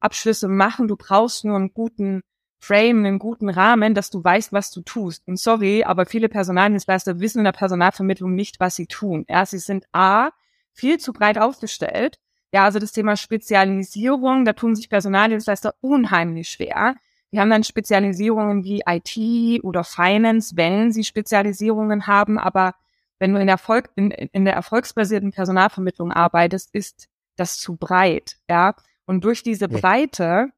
Abschlüsse 0.00 0.48
machen. 0.48 0.88
Du 0.88 0.96
brauchst 0.96 1.44
nur 1.44 1.56
einen 1.56 1.74
guten 1.74 2.22
Frame, 2.64 3.04
einen 3.04 3.18
guten 3.18 3.48
Rahmen, 3.48 3.94
dass 3.94 4.10
du 4.10 4.24
weißt, 4.24 4.52
was 4.52 4.70
du 4.70 4.80
tust. 4.80 5.26
Und 5.28 5.38
sorry, 5.38 5.84
aber 5.84 6.06
viele 6.06 6.28
Personaldienstleister 6.28 7.20
wissen 7.20 7.38
in 7.38 7.44
der 7.44 7.52
Personalvermittlung 7.52 8.34
nicht, 8.34 8.58
was 8.58 8.74
sie 8.74 8.86
tun. 8.86 9.26
Ja, 9.28 9.44
sie 9.44 9.58
sind 9.58 9.84
A, 9.92 10.30
viel 10.72 10.98
zu 10.98 11.12
breit 11.12 11.38
aufgestellt. 11.38 12.18
Ja, 12.52 12.64
also 12.64 12.78
das 12.78 12.92
Thema 12.92 13.16
Spezialisierung, 13.16 14.44
da 14.44 14.54
tun 14.54 14.74
sich 14.74 14.88
Personaldienstleister 14.88 15.74
unheimlich 15.80 16.48
schwer. 16.48 16.94
Die 17.32 17.40
haben 17.40 17.50
dann 17.50 17.64
Spezialisierungen 17.64 18.64
wie 18.64 18.82
IT 18.86 19.64
oder 19.64 19.84
Finance, 19.84 20.56
wenn 20.56 20.92
sie 20.92 21.04
Spezialisierungen 21.04 22.06
haben, 22.06 22.38
aber 22.38 22.74
wenn 23.18 23.32
du 23.32 23.40
in 23.40 23.46
der, 23.46 23.54
Erfolg, 23.54 23.90
in, 23.96 24.10
in 24.10 24.44
der 24.44 24.54
erfolgsbasierten 24.54 25.32
Personalvermittlung 25.32 26.12
arbeitest, 26.12 26.74
ist 26.74 27.08
das 27.36 27.58
zu 27.58 27.76
breit, 27.76 28.36
ja. 28.48 28.74
Und 29.06 29.24
durch 29.24 29.42
diese 29.42 29.68
Breite 29.68 30.50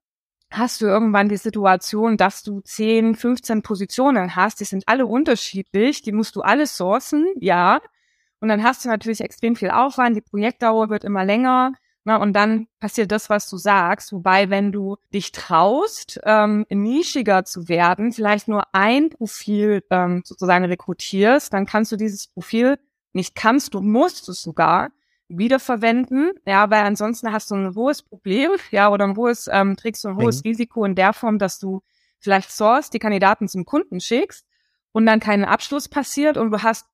hast 0.51 0.81
du 0.81 0.87
irgendwann 0.87 1.29
die 1.29 1.37
Situation, 1.37 2.17
dass 2.17 2.43
du 2.43 2.61
10, 2.61 3.15
15 3.15 3.63
Positionen 3.63 4.37
hast, 4.37 4.61
die 4.61 4.65
sind 4.65 4.85
alle 4.87 5.07
unterschiedlich, 5.07 6.03
die 6.03 6.13
musst 6.13 6.37
du 6.37 6.43
alle 6.43 6.67
sourcen, 6.67 7.27
ja. 7.41 7.81
Und 8.41 8.49
dann 8.49 8.63
hast 8.63 8.85
du 8.85 8.89
natürlich 8.89 9.21
extrem 9.21 9.57
viel 9.57 9.71
Aufwand, 9.71 10.17
die 10.17 10.21
Projektdauer 10.21 10.89
wird 10.89 11.05
immer 11.05 11.25
länger. 11.25 11.73
Na, 12.05 12.19
und 12.19 12.35
dann 12.35 12.69
passiert 12.79 13.11
das, 13.11 13.31
was 13.31 13.51
du 13.51 13.57
sagst. 13.57 14.13
Wobei, 14.13 14.49
wenn 14.49 14.71
du 14.71 14.97
dich 15.13 15.33
traust, 15.33 16.21
ähm, 16.23 16.65
nischiger 16.71 17.45
zu 17.45 17.69
werden, 17.69 18.13
vielleicht 18.13 18.47
nur 18.47 18.63
ein 18.73 19.11
Profil 19.11 19.83
ähm, 19.91 20.23
sozusagen 20.25 20.65
rekrutierst, 20.67 21.53
dann 21.53 21.67
kannst 21.67 21.91
du 21.91 21.97
dieses 21.97 22.29
Profil 22.29 22.79
nicht 23.13 23.35
kannst, 23.35 23.75
du 23.75 23.81
musst 23.81 24.29
es 24.29 24.41
sogar 24.41 24.91
wiederverwenden, 25.29 26.33
ja, 26.47 26.71
weil 26.71 26.85
ansonsten 26.85 27.33
hast 27.33 27.51
du 27.51 27.55
ein 27.57 27.75
hohes 27.75 28.03
Problem, 28.03 28.53
ja, 28.71 28.91
oder 28.91 29.05
ein 29.05 29.17
hohes, 29.17 29.49
ähm, 29.53 29.77
trägst 29.77 30.05
du 30.05 30.09
ein 30.09 30.17
hohes 30.17 30.45
mhm. 30.45 30.51
Risiko 30.51 30.85
in 30.85 30.95
der 30.95 31.13
Form, 31.13 31.39
dass 31.39 31.59
du 31.59 31.83
vielleicht 32.19 32.51
source 32.51 32.91
die 32.91 32.99
Kandidaten 32.99 33.49
zum 33.49 33.65
Kunden 33.65 34.01
schickst 34.01 34.47
und 34.93 35.07
dann 35.07 35.21
keinen 35.21 35.45
Abschluss 35.45 35.89
passiert 35.89 36.37
und 36.37 36.51
du 36.51 36.63
hast 36.63 36.87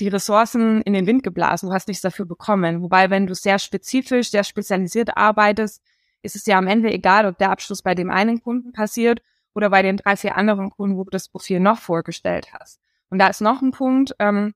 die 0.00 0.08
Ressourcen 0.08 0.82
in 0.82 0.94
den 0.94 1.06
Wind 1.06 1.22
geblasen, 1.22 1.68
du 1.68 1.74
hast 1.74 1.88
nichts 1.88 2.02
dafür 2.02 2.24
bekommen. 2.24 2.82
Wobei, 2.82 3.10
wenn 3.10 3.26
du 3.26 3.34
sehr 3.34 3.58
spezifisch, 3.58 4.30
sehr 4.30 4.44
spezialisiert 4.44 5.16
arbeitest, 5.16 5.82
ist 6.22 6.36
es 6.36 6.46
ja 6.46 6.58
am 6.58 6.66
Ende 6.66 6.90
egal, 6.92 7.26
ob 7.26 7.38
der 7.38 7.50
Abschluss 7.50 7.82
bei 7.82 7.94
dem 7.94 8.10
einen 8.10 8.42
Kunden 8.42 8.72
passiert 8.72 9.22
oder 9.54 9.70
bei 9.70 9.82
den 9.82 9.96
drei, 9.96 10.16
vier 10.16 10.36
anderen 10.36 10.70
Kunden, 10.70 10.96
wo 10.96 11.04
du 11.04 11.10
das 11.10 11.28
Profil 11.28 11.60
noch 11.60 11.78
vorgestellt 11.78 12.52
hast. 12.52 12.80
Und 13.10 13.18
da 13.18 13.26
ist 13.26 13.40
noch 13.40 13.60
ein 13.60 13.72
Punkt, 13.72 14.14
ähm, 14.18 14.54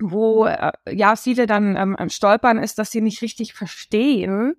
wo 0.00 0.46
äh, 0.46 0.72
ja 0.90 1.16
viele 1.16 1.46
dann 1.46 1.76
ähm, 1.76 2.08
stolpern, 2.08 2.58
ist, 2.58 2.78
dass 2.78 2.90
sie 2.90 3.00
nicht 3.00 3.22
richtig 3.22 3.54
verstehen, 3.54 4.54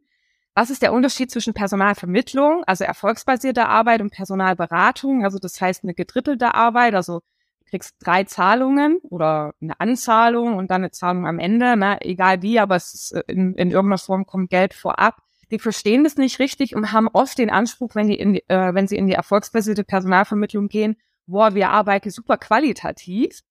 was 0.56 0.70
ist 0.70 0.82
der 0.82 0.94
Unterschied 0.94 1.30
zwischen 1.30 1.54
Personalvermittlung, 1.54 2.64
also 2.66 2.86
erfolgsbasierte 2.86 3.68
Arbeit 3.68 4.02
und 4.02 4.12
Personalberatung, 4.12 5.26
also 5.26 5.38
das 5.38 5.60
heißt 5.60 5.84
eine 5.84 5.94
gedrittelte 5.94 6.56
Arbeit, 6.56 6.96
also 6.96 7.20
du 7.20 7.70
kriegst 7.70 7.96
drei 8.00 8.24
Zahlungen 8.24 9.00
oder 9.04 9.54
eine 9.62 9.78
Anzahlung 9.82 10.56
und 10.56 10.72
dann 10.72 10.84
eine 10.84 10.92
Zahlung 10.92 11.28
am 11.28 11.40
Ende, 11.40 11.76
ne, 11.76 11.98
egal 12.02 12.42
wie, 12.42 12.60
aber 12.60 12.78
es 12.78 12.94
ist 12.94 13.12
äh, 13.12 13.24
in, 13.28 13.54
in 13.56 13.72
irgendeiner 13.72 13.98
Form 13.98 14.26
kommt 14.26 14.50
Geld 14.50 14.74
vorab. 14.74 15.22
Die 15.52 15.60
verstehen 15.60 16.04
das 16.04 16.16
nicht 16.16 16.40
richtig 16.40 16.74
und 16.74 16.92
haben 16.92 17.10
oft 17.10 17.38
den 17.38 17.52
Anspruch, 17.52 17.94
wenn 17.94 18.08
die, 18.08 18.18
in 18.18 18.34
die 18.34 18.44
äh, 18.48 18.74
wenn 18.74 18.88
sie 18.88 18.96
in 18.96 19.08
die 19.08 19.14
erfolgsbasierte 19.14 19.84
Personalvermittlung 19.84 20.70
gehen, 20.70 20.96
boah, 21.28 21.54
wir 21.54 21.70
arbeiten 21.70 22.10
super 22.10 22.38
qualitativ 22.38 23.42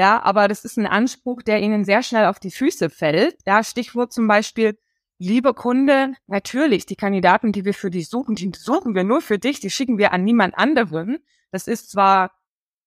ja, 0.00 0.22
aber 0.22 0.48
das 0.48 0.64
ist 0.64 0.78
ein 0.78 0.86
Anspruch, 0.86 1.42
der 1.42 1.60
ihnen 1.60 1.84
sehr 1.84 2.02
schnell 2.02 2.24
auf 2.24 2.38
die 2.38 2.50
Füße 2.50 2.88
fällt. 2.88 3.36
Ja, 3.46 3.62
Stichwort 3.62 4.14
zum 4.14 4.26
Beispiel, 4.26 4.78
liebe 5.18 5.52
Kunde, 5.52 6.14
natürlich, 6.26 6.86
die 6.86 6.96
Kandidaten, 6.96 7.52
die 7.52 7.66
wir 7.66 7.74
für 7.74 7.90
dich 7.90 8.08
suchen, 8.08 8.34
die 8.34 8.50
suchen 8.56 8.94
wir 8.94 9.04
nur 9.04 9.20
für 9.20 9.38
dich, 9.38 9.60
die 9.60 9.68
schicken 9.68 9.98
wir 9.98 10.14
an 10.14 10.24
niemand 10.24 10.56
anderen. 10.56 11.18
Das 11.50 11.66
ist 11.66 11.90
zwar 11.90 12.30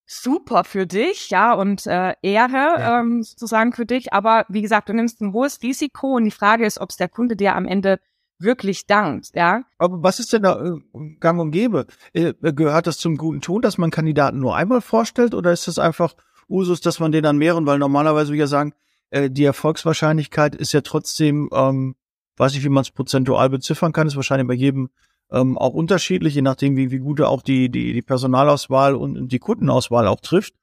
super 0.08 0.64
für 0.64 0.88
dich, 0.88 1.30
ja, 1.30 1.54
und 1.54 1.86
äh, 1.86 2.16
Ehre 2.24 2.80
ja. 2.80 3.00
ähm, 3.02 3.22
sozusagen 3.22 3.74
für 3.74 3.86
dich, 3.86 4.12
aber 4.12 4.48
wie 4.50 4.64
gesagt, 4.64 4.90
du 4.90 4.94
nimmst 4.94 5.22
ein 5.22 5.34
hohes 5.34 5.62
Risiko 5.62 6.16
und 6.16 6.26
die 6.26 6.32
Frage 6.32 6.66
ist, 6.66 6.82
ob 6.82 6.90
es 6.90 6.98
der 6.98 7.10
Kunde 7.10 7.36
dir 7.36 7.56
am 7.56 7.68
Ende 7.68 8.00
wirklich 8.40 8.88
dankt, 8.88 9.36
ja. 9.36 9.66
Aber 9.78 10.02
was 10.02 10.18
ist 10.18 10.34
denn 10.34 10.42
da 10.42 10.60
äh, 10.60 10.80
gang 11.20 11.40
und 11.40 11.52
gäbe? 11.52 11.86
Äh, 12.14 12.34
gehört 12.42 12.88
das 12.88 12.98
zum 12.98 13.18
guten 13.18 13.42
Ton, 13.42 13.62
dass 13.62 13.78
man 13.78 13.92
Kandidaten 13.92 14.40
nur 14.40 14.56
einmal 14.56 14.82
vorstellt 14.82 15.36
oder 15.36 15.52
ist 15.54 15.68
das 15.68 15.78
einfach 15.78 16.16
Usus, 16.50 16.82
dass 16.82 17.00
man 17.00 17.12
den 17.12 17.24
dann 17.24 17.38
mehren, 17.38 17.66
weil 17.66 17.80
normalerweise, 17.80 18.34
wie 18.34 18.38
wir 18.38 18.48
sagen, 18.48 18.74
äh, 19.10 19.30
die 19.30 19.44
Erfolgswahrscheinlichkeit 19.44 20.56
ist 20.56 20.74
ja 20.74 20.82
trotzdem, 20.82 21.50
ähm, 21.54 21.96
weiß 22.38 22.56
ich, 22.56 22.64
wie 22.64 22.70
man 22.70 22.82
es 22.82 22.92
prozentual 22.92 23.50
beziffern 23.50 23.94
kann, 23.94 24.08
ist 24.08 24.16
wahrscheinlich 24.16 24.48
bei 24.48 24.54
jedem 24.54 24.90
ähm, 25.32 25.58
auch 25.58 25.74
unterschiedlich, 25.74 26.36
je 26.36 26.42
nachdem, 26.42 26.76
wie, 26.76 26.92
wie 26.92 27.00
gut 27.00 27.20
er 27.20 27.30
auch 27.30 27.42
die, 27.42 27.70
die, 27.70 27.94
die 27.94 28.02
Personalauswahl 28.02 28.96
und 28.96 29.30
die 29.30 29.40
Kundenauswahl 29.40 30.08
auch 30.08 30.20
trifft. 30.20 30.54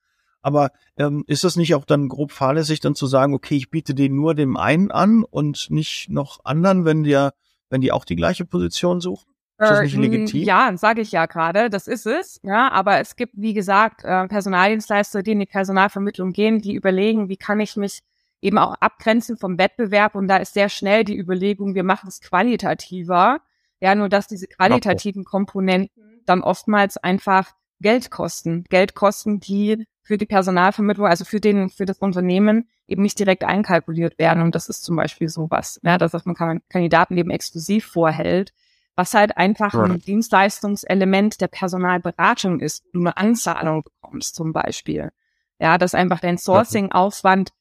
Aber 0.42 0.70
ähm, 0.96 1.24
ist 1.26 1.44
das 1.44 1.56
nicht 1.56 1.74
auch 1.74 1.84
dann 1.84 2.08
grob 2.08 2.32
fahrlässig, 2.32 2.80
dann 2.80 2.94
zu 2.94 3.06
sagen, 3.06 3.34
okay, 3.34 3.56
ich 3.56 3.70
biete 3.70 3.94
den 3.94 4.16
nur 4.16 4.34
dem 4.34 4.56
einen 4.56 4.90
an 4.90 5.24
und 5.24 5.70
nicht 5.70 6.08
noch 6.08 6.40
anderen, 6.44 6.84
wenn 6.84 7.02
der, 7.02 7.34
wenn 7.68 7.82
die 7.82 7.92
auch 7.92 8.04
die 8.04 8.16
gleiche 8.16 8.46
Position 8.46 9.00
suchen? 9.00 9.29
Ist 9.60 9.70
das 9.70 9.80
nicht 9.82 9.94
Äh, 9.96 10.00
legitim? 10.00 10.42
Ja, 10.44 10.76
sage 10.76 11.02
ich 11.02 11.12
ja 11.12 11.26
gerade, 11.26 11.68
das 11.70 11.86
ist 11.86 12.06
es. 12.06 12.40
Ja, 12.42 12.70
aber 12.70 12.98
es 13.00 13.16
gibt, 13.16 13.34
wie 13.36 13.52
gesagt, 13.54 14.04
äh, 14.04 14.26
Personaldienstleister, 14.26 15.22
die 15.22 15.32
in 15.32 15.40
die 15.40 15.46
Personalvermittlung 15.46 16.32
gehen, 16.32 16.60
die 16.60 16.74
überlegen, 16.74 17.28
wie 17.28 17.36
kann 17.36 17.60
ich 17.60 17.76
mich 17.76 18.00
eben 18.40 18.56
auch 18.58 18.74
abgrenzen 18.80 19.36
vom 19.36 19.58
Wettbewerb. 19.58 20.14
Und 20.14 20.28
da 20.28 20.38
ist 20.38 20.54
sehr 20.54 20.68
schnell 20.70 21.04
die 21.04 21.18
Überlegung, 21.18 21.74
wir 21.74 21.84
machen 21.84 22.08
es 22.08 22.20
qualitativer. 22.20 23.40
Ja, 23.80 23.94
nur 23.94 24.08
dass 24.08 24.28
diese 24.28 24.46
qualitativen 24.46 25.24
Komponenten 25.24 26.22
dann 26.26 26.42
oftmals 26.42 26.96
einfach 26.98 27.52
Geld 27.80 28.10
kosten. 28.10 28.64
Geld 28.68 28.94
kosten, 28.94 29.40
die 29.40 29.86
für 30.02 30.18
die 30.18 30.26
Personalvermittlung, 30.26 31.06
also 31.06 31.24
für 31.24 31.40
den, 31.40 31.70
für 31.70 31.86
das 31.86 31.98
Unternehmen 31.98 32.68
eben 32.86 33.02
nicht 33.02 33.18
direkt 33.18 33.44
einkalkuliert 33.44 34.18
werden. 34.18 34.42
Und 34.42 34.54
das 34.54 34.68
ist 34.68 34.84
zum 34.84 34.96
Beispiel 34.96 35.28
sowas, 35.28 35.80
ja, 35.82 35.96
dass 35.96 36.12
man 36.24 36.60
Kandidaten 36.68 37.16
eben 37.16 37.30
exklusiv 37.30 37.86
vorhält 37.86 38.52
was 39.00 39.14
halt 39.14 39.38
einfach 39.38 39.72
ein 39.72 39.92
Right. 39.92 40.06
Dienstleistungselement 40.06 41.40
der 41.40 41.48
Personalberatung 41.48 42.60
ist, 42.60 42.84
wo 42.84 42.90
du 42.92 43.00
eine 43.00 43.16
Anzahlung 43.16 43.82
bekommst 43.82 44.34
zum 44.34 44.52
Beispiel. 44.52 45.10
Ja, 45.58 45.78
dass 45.78 45.94
einfach 45.94 46.20
dein 46.20 46.36
Sourcing-Aufwand 46.36 47.52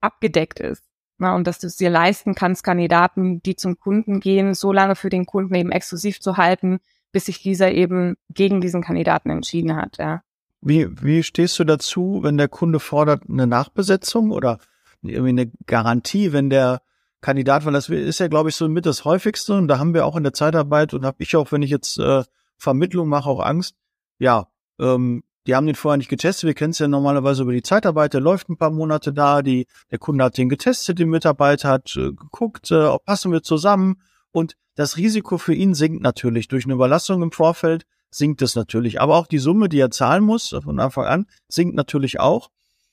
abgedeckt 0.00 0.60
ist. 0.60 0.84
Na, 1.18 1.34
und 1.34 1.48
dass 1.48 1.58
du 1.58 1.66
es 1.66 1.74
dir 1.74 1.90
leisten 1.90 2.36
kannst, 2.36 2.62
Kandidaten, 2.62 3.42
die 3.42 3.56
zum 3.56 3.76
Kunden 3.76 4.20
gehen, 4.20 4.54
so 4.54 4.72
lange 4.72 4.94
für 4.94 5.08
den 5.08 5.26
Kunden 5.26 5.54
eben 5.56 5.72
exklusiv 5.72 6.20
zu 6.20 6.36
halten, 6.36 6.78
bis 7.10 7.24
sich 7.24 7.42
dieser 7.42 7.72
eben 7.72 8.16
gegen 8.28 8.60
diesen 8.60 8.82
Kandidaten 8.82 9.30
entschieden 9.30 9.74
hat. 9.74 9.98
Ja. 9.98 10.22
Wie, 10.60 10.86
wie 11.02 11.24
stehst 11.24 11.58
du 11.58 11.64
dazu, 11.64 12.20
wenn 12.22 12.36
der 12.36 12.48
Kunde 12.48 12.78
fordert 12.78 13.24
eine 13.28 13.48
Nachbesetzung 13.48 14.30
oder 14.30 14.58
irgendwie 15.02 15.30
eine 15.30 15.52
Garantie, 15.66 16.32
wenn 16.32 16.50
der 16.50 16.82
Kandidat, 17.24 17.64
weil 17.64 17.72
das 17.72 17.88
ist 17.88 18.20
ja, 18.20 18.28
glaube 18.28 18.50
ich, 18.50 18.54
so 18.54 18.68
mit 18.68 18.84
das 18.84 19.06
häufigste 19.06 19.54
und 19.54 19.66
da 19.66 19.78
haben 19.78 19.94
wir 19.94 20.04
auch 20.04 20.14
in 20.14 20.24
der 20.24 20.34
Zeitarbeit 20.34 20.92
und 20.92 21.06
habe 21.06 21.16
ich 21.22 21.34
auch, 21.36 21.52
wenn 21.52 21.62
ich 21.62 21.70
jetzt 21.70 21.98
äh, 21.98 22.22
Vermittlung 22.58 23.08
mache, 23.08 23.30
auch 23.30 23.40
Angst. 23.40 23.76
Ja, 24.18 24.48
ähm, 24.78 25.22
die 25.46 25.54
haben 25.54 25.64
den 25.64 25.74
vorher 25.74 25.96
nicht 25.96 26.10
getestet. 26.10 26.46
Wir 26.46 26.54
kennen 26.54 26.72
es 26.72 26.78
ja 26.80 26.86
normalerweise 26.86 27.42
über 27.42 27.52
die 27.52 27.62
Zeitarbeit. 27.62 28.12
Der 28.12 28.20
läuft 28.20 28.50
ein 28.50 28.58
paar 28.58 28.70
Monate 28.70 29.14
da. 29.14 29.40
Die, 29.40 29.66
der 29.90 29.98
Kunde 29.98 30.22
hat 30.22 30.36
den 30.36 30.50
getestet, 30.50 30.98
den 30.98 31.08
Mitarbeiter 31.08 31.70
hat 31.70 31.96
äh, 31.96 32.12
geguckt, 32.12 32.70
äh, 32.70 32.94
passen 33.06 33.32
wir 33.32 33.42
zusammen. 33.42 34.02
Und 34.30 34.56
das 34.74 34.98
Risiko 34.98 35.38
für 35.38 35.54
ihn 35.54 35.72
sinkt 35.72 36.02
natürlich. 36.02 36.48
Durch 36.48 36.66
eine 36.66 36.74
Überlassung 36.74 37.22
im 37.22 37.32
Vorfeld 37.32 37.86
sinkt 38.10 38.42
es 38.42 38.54
natürlich. 38.54 39.00
Aber 39.00 39.16
auch 39.16 39.26
die 39.26 39.38
Summe, 39.38 39.70
die 39.70 39.78
er 39.78 39.90
zahlen 39.90 40.24
muss 40.24 40.54
von 40.62 40.78
Anfang 40.78 41.06
an, 41.06 41.26
sinkt 41.48 41.74
natürlich 41.74 42.20
auch. 42.20 42.50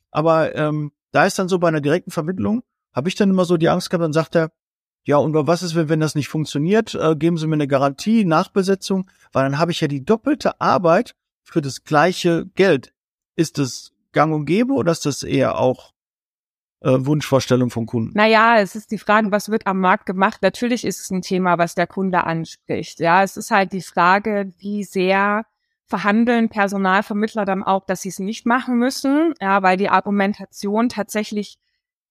Aber 0.10 0.56
ähm, 0.56 0.94
da 1.12 1.26
ist 1.26 1.38
dann 1.38 1.50
so 1.50 1.60
bei 1.60 1.68
einer 1.68 1.82
direkten 1.82 2.12
Vermittlung, 2.12 2.64
habe 2.94 3.10
ich 3.10 3.16
dann 3.16 3.30
immer 3.30 3.46
so 3.46 3.58
die 3.58 3.70
Angst 3.70 3.90
gehabt, 3.90 4.04
dann 4.04 4.14
sagt 4.14 4.36
er, 4.36 4.52
ja, 5.04 5.18
und 5.18 5.34
was 5.34 5.64
ist, 5.64 5.76
wenn, 5.76 5.90
wenn 5.90 6.00
das 6.00 6.16
nicht 6.16 6.28
funktioniert? 6.28 6.94
Äh, 6.94 7.16
geben 7.16 7.38
Sie 7.38 7.48
mir 7.48 7.56
eine 7.56 7.68
Garantie, 7.68 8.24
Nachbesetzung, 8.24 9.10
weil 9.32 9.44
dann 9.44 9.58
habe 9.58 9.72
ich 9.72 9.82
ja 9.82 9.88
die 9.88 10.06
doppelte 10.06 10.62
Arbeit 10.62 11.16
für 11.44 11.62
das 11.62 11.84
gleiche 11.84 12.46
Geld. 12.56 12.94
Ist 13.36 13.58
das 13.58 13.94
gang 14.12 14.34
und 14.34 14.46
gäbe 14.46 14.74
oder 14.74 14.92
ist 14.92 15.06
das 15.06 15.24
eher 15.24 15.58
auch 15.58 15.94
äh, 16.82 16.98
Wunschvorstellung 17.00 17.72
vom 17.72 17.88
Kunden? 17.88 18.12
Naja, 18.16 18.60
es 18.60 18.76
ist 18.76 18.92
die 18.92 19.00
Frage, 19.00 19.32
was 19.32 19.50
wird 19.50 19.66
am 19.66 19.80
Markt 19.80 20.06
gemacht? 20.06 20.42
Natürlich 20.44 20.86
ist 20.86 21.00
es 21.00 21.10
ein 21.10 21.24
Thema, 21.24 21.58
was 21.58 21.74
der 21.74 21.88
Kunde 21.88 22.24
anspricht. 22.24 23.00
Ja, 23.00 23.24
es 23.24 23.38
ist 23.38 23.50
halt 23.50 23.74
die 23.74 23.82
Frage, 23.82 24.52
wie 24.60 24.84
sehr 24.84 25.46
verhandeln 25.88 26.50
Personalvermittler 26.50 27.46
dann 27.46 27.64
auch, 27.64 27.86
dass 27.86 28.02
sie 28.02 28.10
es 28.10 28.20
nicht 28.20 28.46
machen 28.46 28.78
müssen. 28.78 29.34
Ja, 29.42 29.64
weil 29.64 29.78
die 29.78 29.90
Argumentation 29.90 30.90
tatsächlich 30.90 31.58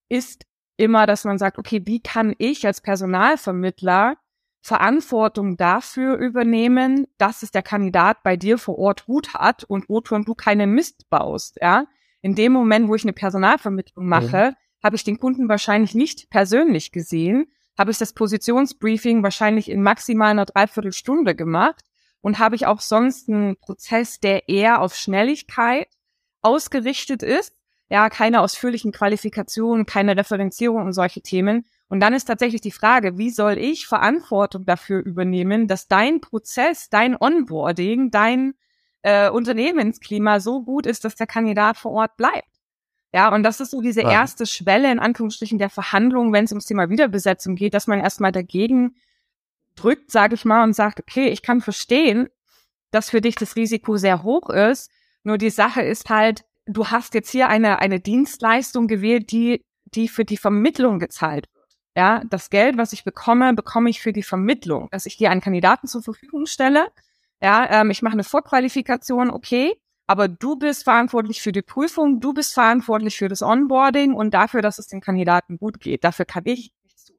ist 0.08 0.44
immer, 0.80 1.06
dass 1.06 1.24
man 1.24 1.38
sagt, 1.38 1.58
okay, 1.58 1.82
wie 1.84 2.00
kann 2.00 2.34
ich 2.38 2.66
als 2.66 2.80
Personalvermittler 2.80 4.16
Verantwortung 4.62 5.56
dafür 5.56 6.16
übernehmen, 6.16 7.06
dass 7.18 7.42
es 7.42 7.50
der 7.50 7.62
Kandidat 7.62 8.22
bei 8.22 8.36
dir 8.36 8.58
vor 8.58 8.78
Ort 8.78 9.06
gut 9.06 9.34
hat 9.34 9.64
und 9.64 9.88
wozu 9.88 10.18
du 10.18 10.34
keinen 10.34 10.72
Mist 10.72 11.08
baust, 11.08 11.58
ja? 11.60 11.86
In 12.22 12.34
dem 12.34 12.52
Moment, 12.52 12.88
wo 12.88 12.94
ich 12.94 13.04
eine 13.04 13.14
Personalvermittlung 13.14 14.06
mache, 14.06 14.54
habe 14.82 14.96
ich 14.96 15.04
den 15.04 15.18
Kunden 15.18 15.48
wahrscheinlich 15.48 15.94
nicht 15.94 16.28
persönlich 16.28 16.92
gesehen, 16.92 17.46
habe 17.78 17.90
ich 17.90 17.98
das 17.98 18.12
Positionsbriefing 18.12 19.22
wahrscheinlich 19.22 19.70
in 19.70 19.82
maximal 19.82 20.30
einer 20.30 20.44
Dreiviertelstunde 20.44 21.34
gemacht 21.34 21.82
und 22.20 22.38
habe 22.38 22.56
ich 22.56 22.66
auch 22.66 22.80
sonst 22.80 23.30
einen 23.30 23.56
Prozess, 23.56 24.20
der 24.20 24.50
eher 24.50 24.82
auf 24.82 24.94
Schnelligkeit 24.94 25.88
ausgerichtet 26.42 27.22
ist, 27.22 27.54
ja, 27.90 28.08
keine 28.08 28.40
ausführlichen 28.40 28.92
Qualifikationen, 28.92 29.84
keine 29.84 30.16
Referenzierung 30.16 30.86
und 30.86 30.92
solche 30.92 31.20
Themen. 31.20 31.66
Und 31.88 31.98
dann 32.00 32.14
ist 32.14 32.26
tatsächlich 32.26 32.60
die 32.60 32.70
Frage, 32.70 33.18
wie 33.18 33.30
soll 33.30 33.58
ich 33.58 33.88
Verantwortung 33.88 34.64
dafür 34.64 35.00
übernehmen, 35.04 35.66
dass 35.66 35.88
dein 35.88 36.20
Prozess, 36.20 36.88
dein 36.88 37.16
Onboarding, 37.20 38.12
dein 38.12 38.54
äh, 39.02 39.28
Unternehmensklima 39.28 40.38
so 40.38 40.62
gut 40.62 40.86
ist, 40.86 41.04
dass 41.04 41.16
der 41.16 41.26
Kandidat 41.26 41.76
vor 41.76 41.90
Ort 41.92 42.16
bleibt. 42.16 42.46
Ja, 43.12 43.34
und 43.34 43.42
das 43.42 43.58
ist 43.58 43.72
so 43.72 43.80
diese 43.80 44.02
Ja. 44.02 44.10
erste 44.10 44.46
Schwelle 44.46 44.92
in 44.92 45.00
Anführungsstrichen 45.00 45.58
der 45.58 45.70
Verhandlung, 45.70 46.32
wenn 46.32 46.44
es 46.44 46.52
ums 46.52 46.66
Thema 46.66 46.90
Wiederbesetzung 46.90 47.56
geht, 47.56 47.74
dass 47.74 47.88
man 47.88 47.98
erstmal 47.98 48.30
dagegen 48.30 48.94
drückt, 49.74 50.12
sage 50.12 50.36
ich 50.36 50.44
mal, 50.44 50.62
und 50.62 50.74
sagt, 50.74 51.00
okay, 51.00 51.28
ich 51.28 51.42
kann 51.42 51.60
verstehen, 51.60 52.28
dass 52.92 53.10
für 53.10 53.20
dich 53.20 53.34
das 53.34 53.56
Risiko 53.56 53.96
sehr 53.96 54.22
hoch 54.22 54.48
ist. 54.48 54.92
Nur 55.24 55.38
die 55.38 55.50
Sache 55.50 55.82
ist 55.82 56.08
halt, 56.08 56.44
du 56.72 56.86
hast 56.88 57.14
jetzt 57.14 57.30
hier 57.30 57.48
eine, 57.48 57.80
eine 57.80 58.00
Dienstleistung 58.00 58.86
gewählt, 58.86 59.32
die, 59.32 59.64
die 59.86 60.08
für 60.08 60.24
die 60.24 60.36
Vermittlung 60.36 60.98
gezahlt 60.98 61.46
wird. 61.52 61.60
Ja, 61.96 62.22
das 62.30 62.50
Geld, 62.50 62.78
was 62.78 62.92
ich 62.92 63.04
bekomme, 63.04 63.52
bekomme 63.54 63.90
ich 63.90 64.00
für 64.00 64.12
die 64.12 64.22
Vermittlung, 64.22 64.88
dass 64.92 65.06
ich 65.06 65.16
dir 65.16 65.30
einen 65.30 65.40
Kandidaten 65.40 65.88
zur 65.88 66.02
Verfügung 66.02 66.46
stelle. 66.46 66.88
Ja, 67.42 67.80
ähm, 67.80 67.90
ich 67.90 68.02
mache 68.02 68.12
eine 68.12 68.24
Vorqualifikation, 68.24 69.30
okay, 69.30 69.74
aber 70.06 70.28
du 70.28 70.56
bist 70.56 70.84
verantwortlich 70.84 71.42
für 71.42 71.52
die 71.52 71.62
Prüfung, 71.62 72.20
du 72.20 72.32
bist 72.32 72.54
verantwortlich 72.54 73.16
für 73.16 73.28
das 73.28 73.42
Onboarding 73.42 74.14
und 74.14 74.34
dafür, 74.34 74.62
dass 74.62 74.78
es 74.78 74.86
dem 74.86 75.00
Kandidaten 75.00 75.58
gut 75.58 75.80
geht. 75.80 76.04
Dafür 76.04 76.24
kann 76.24 76.44
ich 76.46 76.72
nichts 76.84 77.04
tun. 77.06 77.16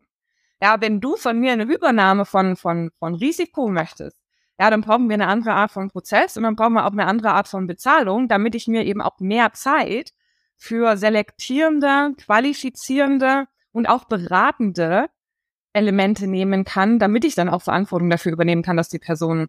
Ja, 0.61 0.79
wenn 0.79 1.01
du 1.01 1.17
von 1.17 1.39
mir 1.39 1.51
eine 1.51 1.63
Übernahme 1.63 2.25
von, 2.25 2.55
von, 2.55 2.91
von 2.99 3.15
Risiko 3.15 3.67
möchtest, 3.67 4.20
ja, 4.61 4.69
dann 4.69 4.81
brauchen 4.81 5.09
wir 5.09 5.15
eine 5.15 5.25
andere 5.25 5.53
Art 5.53 5.71
von 5.71 5.89
Prozess 5.89 6.37
und 6.37 6.43
dann 6.43 6.55
brauchen 6.55 6.73
wir 6.73 6.85
auch 6.85 6.91
eine 6.91 7.07
andere 7.07 7.31
Art 7.31 7.47
von 7.47 7.65
Bezahlung, 7.65 8.27
damit 8.27 8.53
ich 8.53 8.67
mir 8.67 8.85
eben 8.85 9.01
auch 9.01 9.19
mehr 9.19 9.53
Zeit 9.53 10.13
für 10.55 10.97
selektierende, 10.97 12.13
qualifizierende 12.23 13.47
und 13.71 13.87
auch 13.87 14.03
beratende 14.03 15.07
Elemente 15.73 16.27
nehmen 16.27 16.63
kann, 16.63 16.99
damit 16.99 17.25
ich 17.25 17.33
dann 17.33 17.49
auch 17.49 17.63
Verantwortung 17.63 18.11
dafür 18.11 18.33
übernehmen 18.33 18.61
kann, 18.61 18.77
dass 18.77 18.87
die 18.89 18.99
Person 18.99 19.47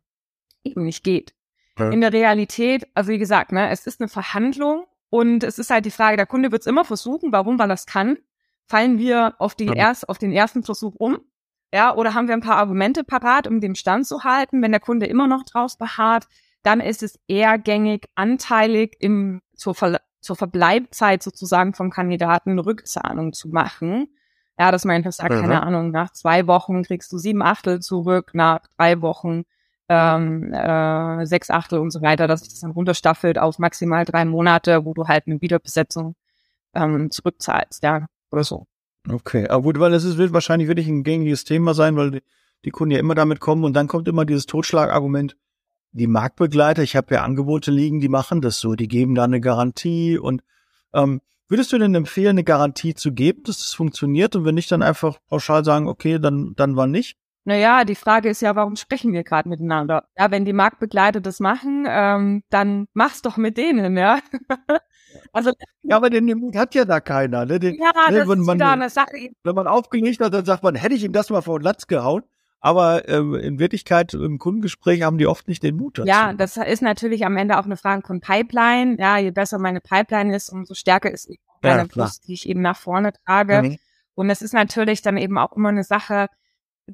eben 0.65 0.85
nicht 0.87 1.05
geht. 1.05 1.35
Ja. 1.79 1.91
In 1.91 2.01
der 2.01 2.15
Realität, 2.15 2.87
also 2.95 3.11
wie 3.11 3.19
gesagt, 3.19 3.53
ne, 3.53 3.69
es 3.69 3.87
ist 3.87 4.01
eine 4.01 4.09
Verhandlung 4.09 4.87
und 5.11 5.45
es 5.45 5.59
ist 5.59 5.69
halt 5.69 5.85
die 5.85 5.91
Frage, 5.91 6.17
der 6.17 6.25
Kunde 6.25 6.53
wird 6.53 6.63
es 6.63 6.67
immer 6.67 6.87
versuchen, 6.87 7.33
warum, 7.33 7.59
weil 7.59 7.69
das 7.69 7.85
kann. 7.85 8.17
Fallen 8.65 8.97
wir 8.97 9.35
auf, 9.39 9.55
die 9.55 9.67
Ja. 9.67 9.75
erst, 9.75 10.09
auf 10.09 10.17
den 10.17 10.33
ersten 10.33 10.63
Versuch 10.63 10.95
um? 10.97 11.19
Ja, 11.75 11.95
oder 11.95 12.15
haben 12.15 12.29
wir 12.29 12.35
ein 12.35 12.41
paar 12.43 12.59
Argumente 12.59 13.03
parat, 13.03 13.47
um 13.47 13.61
den 13.61 13.75
Stand 13.75 14.07
zu 14.07 14.25
halten? 14.25 14.61
Wenn 14.63 14.73
der 14.73 14.81
Kunde 14.81 15.07
immer 15.07 15.27
noch 15.27 15.43
drauf 15.45 15.79
beharrt, 15.79 16.27
dann 16.63 16.81
ist 16.81 17.03
es 17.03 17.19
eher 17.29 17.59
gängig, 17.59 18.07
anteilig 18.15 18.97
im, 19.01 19.41
zur, 19.55 19.75
Ver 19.75 20.01
zur 20.21 20.37
Verbleibzeit 20.37 21.23
sozusagen 21.23 21.75
vom 21.75 21.91
Kandidaten 21.91 22.51
eine 22.51 22.65
Rückzahlung 22.67 23.33
zu 23.33 23.49
machen. 23.49 24.09
Ja, 24.59 24.71
dass 24.71 24.85
man 24.85 24.97
einfach 24.97 25.13
sagt, 25.13 25.35
Mhm. 25.35 25.41
keine 25.41 25.63
Ahnung, 25.63 25.91
nach 25.91 26.13
zwei 26.13 26.47
Wochen 26.47 26.83
kriegst 26.83 27.11
du 27.11 27.19
sieben 27.19 27.43
Achtel 27.43 27.81
zurück, 27.81 28.31
nach 28.35 28.61
drei 28.77 29.01
Wochen 29.01 29.45
ähm, 29.89 30.53
äh, 30.53 31.27
sechs 31.27 31.51
Achtel 31.51 31.79
und 31.79 31.91
so 31.91 32.03
weiter, 32.03 32.27
dass 32.29 32.41
sich 32.41 32.51
das 32.51 32.61
dann 32.61 32.71
runterstaffelt 32.71 33.39
auf 33.39 33.59
maximal 33.59 34.05
drei 34.05 34.25
Monate, 34.25 34.85
wo 34.85 34.95
du 34.95 35.09
halt 35.09 35.27
eine 35.27 35.41
Wiederbesetzung 35.41 36.15
ähm, 36.75 37.11
zurückzahlst, 37.11 37.83
ja, 37.83 38.07
oder 38.31 38.45
so. 38.45 38.67
Okay, 39.09 39.49
aber 39.49 39.63
gut, 39.63 39.81
weil 39.81 39.93
es 39.95 40.17
wird 40.17 40.33
wahrscheinlich 40.33 40.69
wirklich 40.69 40.87
ein 40.87 41.03
gängiges 41.03 41.45
Thema 41.45 41.75
sein, 41.75 41.97
weil 41.97 42.11
die, 42.13 42.23
die 42.65 42.71
Kunden 42.71 42.93
ja 42.93 43.01
immer 43.01 43.15
damit 43.15 43.41
kommen 43.41 43.65
und 43.65 43.75
dann 43.75 43.89
kommt 43.89 44.07
immer 44.07 44.25
dieses 44.25 44.47
Totschlagargument, 44.47 45.37
die 45.93 46.07
Marktbegleiter, 46.07 46.83
ich 46.83 46.97
habe 46.97 47.15
ja 47.15 47.23
Angebote 47.23 47.71
liegen, 47.71 48.01
die 48.01 48.09
machen 48.09 48.41
das 48.41 48.61
so, 48.61 48.75
die 48.75 48.89
geben 48.89 49.15
da 49.15 49.25
eine 49.25 49.41
Garantie 49.41 50.19
und 50.19 50.43
ähm, 50.95 51.21
würdest 51.49 51.73
du 51.73 51.79
denn 51.79 51.95
empfehlen, 51.95 52.31
eine 52.31 52.45
Garantie 52.45 52.95
zu 52.95 53.13
geben, 53.13 53.43
dass 53.45 53.59
das 53.59 53.75
funktioniert 53.75 54.37
und 54.37 54.45
wenn 54.45 54.55
nicht, 54.55 54.71
dann 54.71 54.83
einfach 54.83 55.19
pauschal 55.29 55.65
sagen, 55.65 55.89
okay, 55.89 56.19
dann, 56.19 56.55
dann 56.57 56.77
war 56.77 56.87
nicht? 56.87 57.19
Naja, 57.45 57.85
die 57.85 57.97
Frage 57.97 58.29
ist 58.29 58.41
ja, 58.41 58.55
warum 58.55 58.77
sprechen 58.77 59.13
wir 59.13 59.25
gerade 59.25 59.49
miteinander? 59.49 60.05
Ja, 60.17 60.31
wenn 60.31 60.45
die 60.45 60.53
Marktbegleiter 60.53 61.21
das 61.21 61.41
machen, 61.41 61.87
ähm, 61.89 62.45
dann 62.51 62.87
mach's 62.95 63.21
doch 63.21 63.37
mit 63.37 63.59
denen, 63.59 63.97
ja. 63.97 64.21
also, 65.33 65.53
ja, 65.83 65.97
aber 65.97 66.11
den 66.11 66.27
Mut 66.39 66.57
hat 66.57 66.75
ja 66.75 66.85
da 66.85 67.01
keiner. 67.01 67.45
Ne? 67.47 67.59
Den, 67.59 67.77
ja, 67.77 67.93
ne, 68.11 68.19
das 68.19 68.29
wenn, 68.29 68.41
man, 68.41 68.61
eine 68.61 68.91
Sache. 68.91 69.31
wenn 69.43 69.55
man 69.55 69.67
aufgelegt 69.67 70.21
hat, 70.21 70.35
dann 70.35 70.45
sagt 70.45 70.63
man, 70.63 70.75
hätte 70.75 70.95
ich 70.95 71.05
ihm 71.05 71.13
das 71.13 71.31
mal 71.31 71.43
vor 71.43 71.59
den 71.59 71.65
Latz 71.65 71.87
gehauen. 71.87 72.23
Aber 72.65 73.09
ähm, 73.09 73.35
in 73.35 73.59
Wirklichkeit 73.59 74.15
im 74.15 74.39
Kundengespräch 74.39 75.03
haben 75.03 75.19
die 75.19 75.27
oft 75.27 75.49
nicht 75.49 75.65
den 75.65 75.77
Mut 75.77 75.99
dazu. 75.99 76.09
Ja, 76.09 76.33
das 76.33 76.57
ist 76.57 76.81
natürlich 76.81 77.27
am 77.27 77.37
Ende 77.37 77.59
auch 77.59 77.65
eine 77.65 77.77
Frage 77.77 78.07
von 78.07 78.21
Pipeline. 78.21 78.97
Ja, 79.01 79.19
je 79.19 79.33
besser 79.33 79.59
meine 79.59 79.81
Pipeline 79.81 80.35
ist, 80.35 80.49
umso 80.49 80.75
stärker 80.75 81.11
ist 81.11 81.29
meine 81.61 81.83
Ja. 81.83 81.89
Brust, 81.89 82.29
die 82.29 82.35
ich 82.35 82.49
eben 82.49 82.63
nach 82.63 82.77
vorne 82.77 83.13
trage. 83.27 83.63
Mhm. 83.63 83.79
Und 84.15 84.31
es 84.31 84.43
ist 84.43 84.55
natürlich 84.55 85.03
dann 85.03 85.17
eben 85.17 85.39
auch 85.39 85.57
immer 85.57 85.71
eine 85.71 85.83
Sache, 85.83 86.29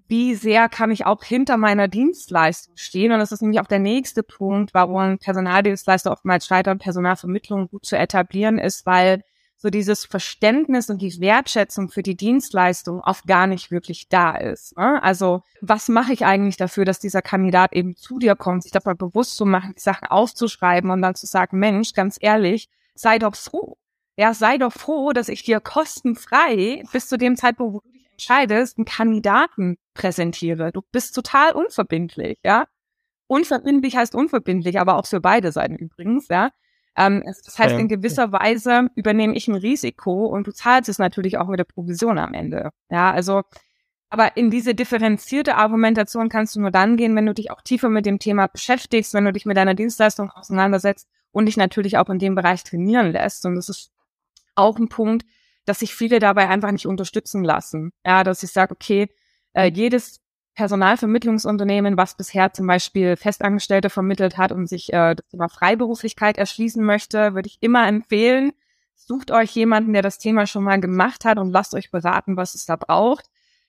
wie 0.06 0.34
sehr 0.34 0.68
kann 0.68 0.90
ich 0.90 1.06
auch 1.06 1.24
hinter 1.24 1.56
meiner 1.56 1.88
Dienstleistung 1.88 2.76
stehen? 2.76 3.12
Und 3.12 3.18
das 3.18 3.32
ist 3.32 3.42
nämlich 3.42 3.60
auch 3.60 3.66
der 3.66 3.78
nächste 3.78 4.22
Punkt, 4.22 4.74
warum 4.74 5.18
Personaldienstleister 5.18 6.12
oftmals 6.12 6.46
scheitern, 6.46 6.78
Personalvermittlung 6.78 7.68
gut 7.68 7.86
zu 7.86 7.96
etablieren 7.96 8.58
ist, 8.58 8.86
weil 8.86 9.22
so 9.60 9.70
dieses 9.70 10.04
Verständnis 10.04 10.88
und 10.88 11.02
die 11.02 11.20
Wertschätzung 11.20 11.88
für 11.88 12.02
die 12.02 12.16
Dienstleistung 12.16 13.00
oft 13.00 13.26
gar 13.26 13.48
nicht 13.48 13.72
wirklich 13.72 14.08
da 14.08 14.36
ist. 14.36 14.76
Ne? 14.76 15.02
Also 15.02 15.42
was 15.60 15.88
mache 15.88 16.12
ich 16.12 16.24
eigentlich 16.24 16.56
dafür, 16.56 16.84
dass 16.84 17.00
dieser 17.00 17.22
Kandidat 17.22 17.72
eben 17.72 17.96
zu 17.96 18.20
dir 18.20 18.36
kommt, 18.36 18.62
sich 18.62 18.72
mal 18.84 18.94
bewusst 18.94 19.36
zu 19.36 19.44
machen, 19.44 19.74
die 19.76 19.80
Sachen 19.82 20.06
aufzuschreiben 20.06 20.90
und 20.90 21.02
dann 21.02 21.16
zu 21.16 21.26
sagen, 21.26 21.58
Mensch, 21.58 21.92
ganz 21.92 22.18
ehrlich, 22.20 22.68
sei 22.94 23.18
doch 23.18 23.34
froh. 23.34 23.76
Ja, 24.16 24.32
sei 24.32 24.58
doch 24.58 24.72
froh, 24.72 25.12
dass 25.12 25.28
ich 25.28 25.42
dir 25.42 25.60
kostenfrei 25.60 26.84
bis 26.92 27.08
zu 27.08 27.18
dem 27.18 27.36
Zeitpunkt, 27.36 27.74
wo 27.74 27.80
du 27.80 27.97
entscheidest, 28.18 28.78
einen 28.78 28.84
Kandidaten 28.84 29.78
präsentiere. 29.94 30.72
Du 30.72 30.82
bist 30.92 31.14
total 31.14 31.52
unverbindlich, 31.52 32.38
ja. 32.44 32.66
Unverbindlich 33.28 33.96
heißt 33.96 34.14
unverbindlich, 34.14 34.80
aber 34.80 34.96
auch 34.96 35.06
für 35.06 35.20
beide 35.20 35.52
Seiten 35.52 35.76
übrigens, 35.76 36.28
ja. 36.28 36.50
Ähm, 36.96 37.22
das 37.24 37.58
heißt, 37.58 37.78
in 37.78 37.86
gewisser 37.86 38.32
Weise 38.32 38.88
übernehme 38.96 39.36
ich 39.36 39.46
ein 39.46 39.54
Risiko 39.54 40.26
und 40.26 40.48
du 40.48 40.52
zahlst 40.52 40.88
es 40.88 40.98
natürlich 40.98 41.38
auch 41.38 41.46
mit 41.46 41.60
der 41.60 41.64
Provision 41.64 42.18
am 42.18 42.34
Ende. 42.34 42.70
Ja, 42.90 43.12
also, 43.12 43.42
aber 44.10 44.36
in 44.36 44.50
diese 44.50 44.74
differenzierte 44.74 45.54
Argumentation 45.54 46.28
kannst 46.28 46.56
du 46.56 46.60
nur 46.60 46.72
dann 46.72 46.96
gehen, 46.96 47.14
wenn 47.14 47.26
du 47.26 47.34
dich 47.34 47.52
auch 47.52 47.62
tiefer 47.62 47.88
mit 47.88 48.04
dem 48.04 48.18
Thema 48.18 48.48
beschäftigst, 48.48 49.14
wenn 49.14 49.26
du 49.26 49.32
dich 49.32 49.46
mit 49.46 49.56
deiner 49.56 49.74
Dienstleistung 49.74 50.30
auseinandersetzt 50.30 51.06
und 51.30 51.46
dich 51.46 51.56
natürlich 51.56 51.98
auch 51.98 52.08
in 52.08 52.18
dem 52.18 52.34
Bereich 52.34 52.64
trainieren 52.64 53.12
lässt. 53.12 53.46
Und 53.46 53.54
das 53.54 53.68
ist 53.68 53.92
auch 54.56 54.76
ein 54.78 54.88
Punkt, 54.88 55.24
dass 55.68 55.80
sich 55.80 55.94
viele 55.94 56.18
dabei 56.18 56.48
einfach 56.48 56.72
nicht 56.72 56.86
unterstützen 56.86 57.44
lassen. 57.44 57.92
Ja, 58.04 58.24
dass 58.24 58.42
ich 58.42 58.52
sage, 58.52 58.72
okay, 58.72 59.08
äh, 59.52 59.70
jedes 59.70 60.20
Personalvermittlungsunternehmen, 60.54 61.96
was 61.96 62.16
bisher 62.16 62.52
zum 62.52 62.66
Beispiel 62.66 63.16
Festangestellte 63.16 63.90
vermittelt 63.90 64.38
hat 64.38 64.50
und 64.50 64.66
sich 64.66 64.92
äh, 64.92 65.14
das 65.14 65.26
Thema 65.28 65.48
Freiberuflichkeit 65.48 66.38
erschließen 66.38 66.84
möchte, 66.84 67.34
würde 67.34 67.48
ich 67.48 67.58
immer 67.60 67.86
empfehlen, 67.86 68.52
sucht 68.94 69.30
euch 69.30 69.52
jemanden, 69.52 69.92
der 69.92 70.02
das 70.02 70.18
Thema 70.18 70.46
schon 70.46 70.64
mal 70.64 70.80
gemacht 70.80 71.24
hat 71.24 71.38
und 71.38 71.52
lasst 71.52 71.74
euch 71.74 71.90
beraten, 71.90 72.36
was 72.36 72.54
es 72.54 72.66
da 72.66 72.76
braucht. 72.76 73.26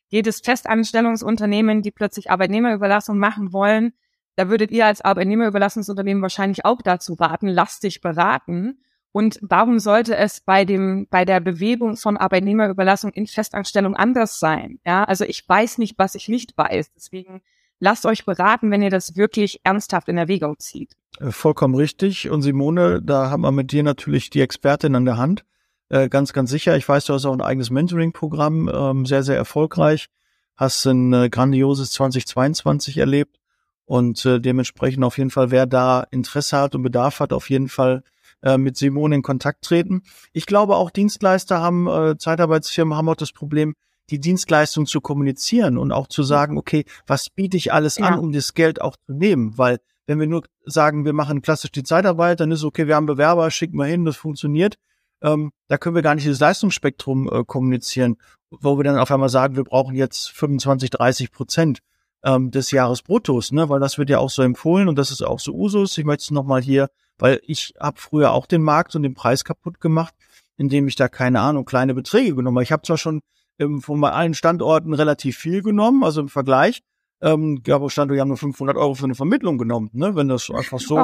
Jedes 0.08 0.40
Festanstellungsunternehmen, 0.40 1.84
die 1.84 1.92
plötzlich 1.92 2.32
Arbeitnehmerüberlassung 2.32 3.20
machen 3.20 3.54
wollen, 3.54 3.94
da 4.36 4.50
würdet 4.50 4.72
ihr 4.72 4.86
als 4.86 5.02
Arbeitnehmerüberlassungsunternehmen 5.02 6.24
wahrscheinlich 6.24 6.66
auch 6.66 6.82
dazu 6.82 7.14
raten, 7.14 7.48
lasst 7.48 7.84
dich 7.84 8.02
beraten. 8.02 8.80
Und 9.12 9.40
warum 9.42 9.80
sollte 9.80 10.16
es 10.16 10.40
bei 10.40 10.66
dem, 10.66 11.08
bei 11.10 11.26
der 11.26 11.40
Bewegung 11.40 11.98
von 11.98 12.16
Arbeitnehmerüberlassung 12.18 13.12
in 13.12 13.26
Festanstellung 13.26 13.96
anders 13.96 14.40
sein? 14.40 14.80
Ja, 14.86 15.04
also 15.04 15.26
ich 15.26 15.48
weiß 15.48 15.80
nicht, 15.80 15.98
was 15.98 16.16
ich 16.16 16.30
nicht 16.30 16.56
weiß. 16.58 16.92
Deswegen 16.94 17.42
lasst 17.80 18.06
euch 18.06 18.26
beraten, 18.26 18.70
wenn 18.70 18.84
ihr 18.84 18.92
das 18.92 19.16
wirklich 19.16 19.62
ernsthaft 19.64 20.10
in 20.10 20.18
Erwägung 20.18 20.60
zieht. 20.60 20.96
Äh, 21.20 21.32
Vollkommen 21.32 21.76
richtig. 21.76 22.30
Und 22.30 22.44
Simone, 22.44 23.02
da 23.02 23.32
haben 23.32 23.42
wir 23.42 23.52
mit 23.52 23.72
dir 23.72 23.84
natürlich 23.84 24.30
die 24.30 24.42
Expertin 24.42 24.96
an 24.96 25.06
der 25.06 25.18
Hand. 25.18 25.44
Äh, 25.90 26.08
ganz, 26.08 26.34
ganz 26.34 26.52
sicher. 26.52 26.78
Ich 26.78 26.88
weiß, 26.88 27.06
du 27.06 27.14
hast 27.14 27.26
auch 27.26 27.34
ein 27.34 27.42
eigenes 27.42 27.72
Mentoring-Programm, 27.72 28.70
ähm, 28.72 29.06
sehr, 29.08 29.24
sehr 29.24 29.38
erfolgreich. 29.38 30.08
Hast 30.56 30.86
ein 30.86 31.14
äh, 31.14 31.30
grandioses 31.30 31.92
2022 31.92 32.98
erlebt. 32.98 33.40
Und 33.86 34.24
äh, 34.26 34.40
dementsprechend 34.40 35.04
auf 35.04 35.18
jeden 35.18 35.32
Fall, 35.32 35.50
wer 35.50 35.66
da 35.66 36.06
Interesse 36.12 36.58
hat 36.58 36.76
und 36.76 36.84
Bedarf 36.84 37.22
hat, 37.22 37.34
auf 37.34 37.50
jeden 37.50 37.70
Fall 37.70 38.04
äh, 38.42 38.58
mit 38.58 38.78
Simone 38.78 39.16
in 39.16 39.22
Kontakt 39.22 39.64
treten. 39.64 40.04
Ich 40.34 40.46
glaube, 40.46 40.76
auch 40.76 40.92
Dienstleister 40.92 41.62
haben, 41.62 41.88
äh, 41.88 42.18
Zeitarbeitsfirmen 42.18 42.96
haben 42.96 43.10
auch 43.10 43.16
das 43.16 43.32
Problem, 43.32 43.76
die 44.10 44.20
Dienstleistung 44.20 44.86
zu 44.86 45.02
kommunizieren 45.02 45.78
und 45.78 45.92
auch 45.92 46.08
zu 46.08 46.24
sagen, 46.24 46.58
okay, 46.58 46.86
was 47.06 47.30
biete 47.30 47.58
ich 47.58 47.74
alles 47.74 47.98
Ja. 47.98 48.08
an, 48.08 48.20
um 48.20 48.32
das 48.32 48.54
Geld 48.54 48.82
auch 48.82 48.96
zu 49.06 49.14
nehmen? 49.14 49.58
Weil 49.58 49.80
wenn 50.08 50.20
wir 50.20 50.28
nur 50.28 50.44
sagen, 50.66 51.06
wir 51.06 51.14
machen 51.14 51.42
klassisch 51.42 51.72
die 51.72 51.84
Zeitarbeit, 51.84 52.40
dann 52.40 52.52
ist 52.52 52.64
okay, 52.64 52.88
wir 52.88 52.96
haben 52.96 53.06
Bewerber, 53.06 53.52
schicken 53.52 53.78
wir 53.78 53.86
hin, 53.86 54.06
das 54.06 54.18
funktioniert. 54.18 54.76
Ähm, 55.22 55.52
da 55.68 55.78
können 55.78 55.96
wir 55.96 56.02
gar 56.02 56.16
nicht 56.16 56.26
dieses 56.26 56.40
Leistungsspektrum 56.40 57.30
äh, 57.32 57.44
kommunizieren, 57.46 58.18
wo 58.50 58.78
wir 58.78 58.84
dann 58.84 58.98
auf 58.98 59.12
einmal 59.12 59.30
sagen, 59.30 59.56
wir 59.56 59.64
brauchen 59.64 59.96
jetzt 59.96 60.32
25, 60.32 60.90
30 60.90 61.32
Prozent 61.32 61.80
ähm, 62.24 62.52
des 62.52 62.72
Jahres 62.72 63.02
Bruttos, 63.02 63.52
ne? 63.52 63.70
weil 63.70 63.80
das 63.80 63.98
wird 63.98 64.10
ja 64.10 64.20
auch 64.20 64.30
so 64.30 64.42
empfohlen 64.42 64.88
und 64.88 64.98
das 64.98 65.12
ist 65.12 65.22
auch 65.22 65.40
so 65.40 65.54
Usus. 65.54 65.98
Ich 65.98 66.06
möchte 66.06 66.24
es 66.24 66.32
nochmal 66.32 66.62
hier, 66.62 66.90
weil 67.20 67.42
ich 67.46 67.74
habe 67.80 68.00
früher 68.00 68.32
auch 68.32 68.46
den 68.46 68.64
Markt 68.64 68.96
und 68.96 69.04
den 69.04 69.14
Preis 69.14 69.44
kaputt 69.44 69.80
gemacht, 69.80 70.14
indem 70.58 70.88
ich 70.88 70.96
da 70.96 71.08
keine 71.08 71.42
Ahnung, 71.42 71.66
kleine 71.66 71.94
Beträge 71.94 72.36
genommen 72.36 72.58
habe. 72.58 72.64
Ich 72.64 72.72
habe 72.72 72.84
zwar 72.84 72.98
schon 72.98 73.22
ähm, 73.60 73.82
von 73.82 74.04
allen 74.04 74.34
Standorten 74.34 74.94
relativ 74.94 75.38
viel 75.38 75.62
genommen, 75.62 76.04
also 76.04 76.22
im 76.22 76.30
Vergleich, 76.30 76.82
ähm, 77.22 77.62
gab 77.64 77.82
auch 77.82 77.90
Standorte, 77.90 78.16
die 78.16 78.22
haben 78.22 78.30
nur 78.30 78.38
500 78.38 78.78
Euro 78.78 78.94
für 78.96 79.06
eine 79.06 79.16
Vermittlung 79.16 79.58
genommen, 79.58 79.90
ne? 79.94 80.16
wenn 80.16 80.30
das 80.30 80.50
einfach 80.50 80.80
so 80.80 80.98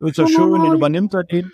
ist 0.00 0.16
ja 0.16 0.26
schön, 0.26 0.62
den 0.62 0.72
übernimmt 0.72 1.14
er 1.14 1.24
den. 1.24 1.52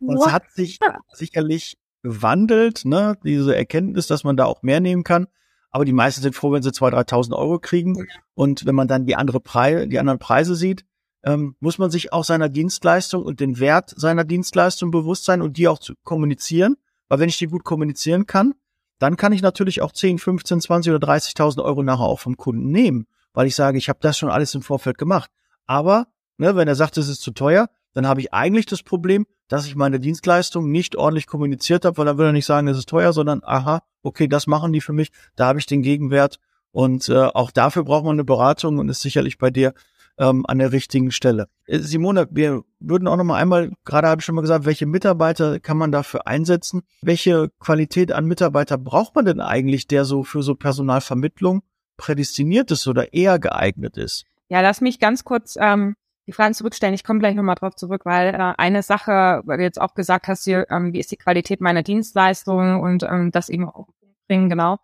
Und 0.00 0.16
es 0.16 0.32
hat 0.32 0.50
sich 0.52 0.78
sicherlich 1.12 1.76
gewandelt, 2.02 2.84
ne, 2.84 3.16
diese 3.24 3.54
Erkenntnis, 3.54 4.06
dass 4.06 4.24
man 4.24 4.36
da 4.36 4.44
auch 4.44 4.62
mehr 4.62 4.80
nehmen 4.80 5.04
kann. 5.04 5.26
Aber 5.70 5.84
die 5.84 5.92
meisten 5.92 6.22
sind 6.22 6.34
froh, 6.34 6.52
wenn 6.52 6.62
sie 6.62 6.70
2.000, 6.70 7.08
3.000 7.08 7.36
Euro 7.36 7.58
kriegen. 7.58 8.06
Und 8.34 8.64
wenn 8.64 8.74
man 8.74 8.88
dann 8.88 9.06
die 9.06 9.16
andere 9.16 9.40
Preise, 9.40 9.86
die 9.86 9.98
anderen 9.98 10.18
Preise 10.18 10.54
sieht, 10.54 10.84
ähm, 11.28 11.56
muss 11.60 11.76
man 11.76 11.90
sich 11.90 12.10
auch 12.14 12.24
seiner 12.24 12.48
Dienstleistung 12.48 13.22
und 13.22 13.38
den 13.38 13.58
Wert 13.58 13.92
seiner 13.94 14.24
Dienstleistung 14.24 14.90
bewusst 14.90 15.26
sein 15.26 15.42
und 15.42 15.58
die 15.58 15.68
auch 15.68 15.78
zu 15.78 15.92
kommunizieren. 16.02 16.76
Weil 17.08 17.18
wenn 17.18 17.28
ich 17.28 17.36
die 17.36 17.48
gut 17.48 17.64
kommunizieren 17.64 18.24
kann, 18.24 18.54
dann 18.98 19.18
kann 19.18 19.32
ich 19.32 19.42
natürlich 19.42 19.82
auch 19.82 19.92
10, 19.92 20.18
15, 20.18 20.62
20 20.62 20.92
oder 20.92 21.06
30.000 21.06 21.62
Euro 21.62 21.82
nachher 21.82 22.04
auch 22.04 22.18
vom 22.18 22.38
Kunden 22.38 22.70
nehmen, 22.70 23.06
weil 23.34 23.46
ich 23.46 23.54
sage, 23.54 23.76
ich 23.76 23.90
habe 23.90 23.98
das 24.00 24.16
schon 24.16 24.30
alles 24.30 24.54
im 24.54 24.62
Vorfeld 24.62 24.96
gemacht. 24.96 25.30
Aber 25.66 26.06
ne, 26.38 26.56
wenn 26.56 26.66
er 26.66 26.74
sagt, 26.74 26.96
es 26.96 27.08
ist 27.08 27.20
zu 27.20 27.32
teuer, 27.32 27.68
dann 27.92 28.06
habe 28.06 28.20
ich 28.20 28.32
eigentlich 28.32 28.64
das 28.64 28.82
Problem, 28.82 29.26
dass 29.48 29.66
ich 29.66 29.76
meine 29.76 30.00
Dienstleistung 30.00 30.70
nicht 30.70 30.96
ordentlich 30.96 31.26
kommuniziert 31.26 31.84
habe, 31.84 31.98
weil 31.98 32.06
dann 32.06 32.16
will 32.16 32.26
er 32.26 32.32
nicht 32.32 32.46
sagen, 32.46 32.68
es 32.68 32.78
ist 32.78 32.88
teuer, 32.88 33.12
sondern 33.12 33.42
aha, 33.44 33.82
okay, 34.02 34.28
das 34.28 34.46
machen 34.46 34.72
die 34.72 34.80
für 34.80 34.94
mich, 34.94 35.10
da 35.36 35.46
habe 35.46 35.58
ich 35.58 35.66
den 35.66 35.82
Gegenwert 35.82 36.38
und 36.70 37.08
äh, 37.10 37.18
auch 37.18 37.50
dafür 37.50 37.84
braucht 37.84 38.04
man 38.04 38.14
eine 38.14 38.24
Beratung 38.24 38.78
und 38.78 38.88
ist 38.88 39.02
sicherlich 39.02 39.36
bei 39.36 39.50
dir 39.50 39.74
ähm, 40.18 40.44
an 40.46 40.58
der 40.58 40.72
richtigen 40.72 41.10
Stelle. 41.10 41.48
Äh, 41.66 41.78
Simone, 41.78 42.28
wir 42.30 42.62
würden 42.80 43.08
auch 43.08 43.16
noch 43.16 43.24
mal 43.24 43.36
einmal, 43.36 43.72
gerade 43.84 44.08
habe 44.08 44.20
ich 44.20 44.24
schon 44.24 44.34
mal 44.34 44.42
gesagt, 44.42 44.66
welche 44.66 44.86
Mitarbeiter 44.86 45.60
kann 45.60 45.76
man 45.76 45.92
dafür 45.92 46.26
einsetzen? 46.26 46.82
Welche 47.02 47.50
Qualität 47.60 48.12
an 48.12 48.26
Mitarbeiter 48.26 48.78
braucht 48.78 49.14
man 49.14 49.24
denn 49.24 49.40
eigentlich, 49.40 49.86
der 49.86 50.04
so 50.04 50.24
für 50.24 50.42
so 50.42 50.54
Personalvermittlung 50.54 51.62
prädestiniert 51.96 52.70
ist 52.70 52.86
oder 52.86 53.12
eher 53.12 53.38
geeignet 53.38 53.96
ist? 53.96 54.24
Ja, 54.48 54.60
lass 54.60 54.80
mich 54.80 54.98
ganz 54.98 55.24
kurz 55.24 55.56
ähm, 55.60 55.94
die 56.26 56.32
Fragen 56.32 56.54
zurückstellen. 56.54 56.94
Ich 56.94 57.04
komme 57.04 57.20
gleich 57.20 57.34
nochmal 57.34 57.54
drauf 57.54 57.74
zurück, 57.74 58.04
weil 58.04 58.34
äh, 58.34 58.54
eine 58.56 58.82
Sache, 58.82 59.42
weil 59.44 59.58
du 59.58 59.62
jetzt 59.62 59.80
auch 59.80 59.94
gesagt 59.94 60.28
hast, 60.28 60.44
hier, 60.44 60.66
ähm, 60.70 60.92
wie 60.92 61.00
ist 61.00 61.10
die 61.10 61.16
Qualität 61.16 61.60
meiner 61.60 61.82
Dienstleistung 61.82 62.80
und 62.80 63.02
ähm, 63.02 63.30
das 63.30 63.48
eben 63.48 63.68
auch 63.68 63.88
bringen, 64.26 64.48
genau. 64.48 64.78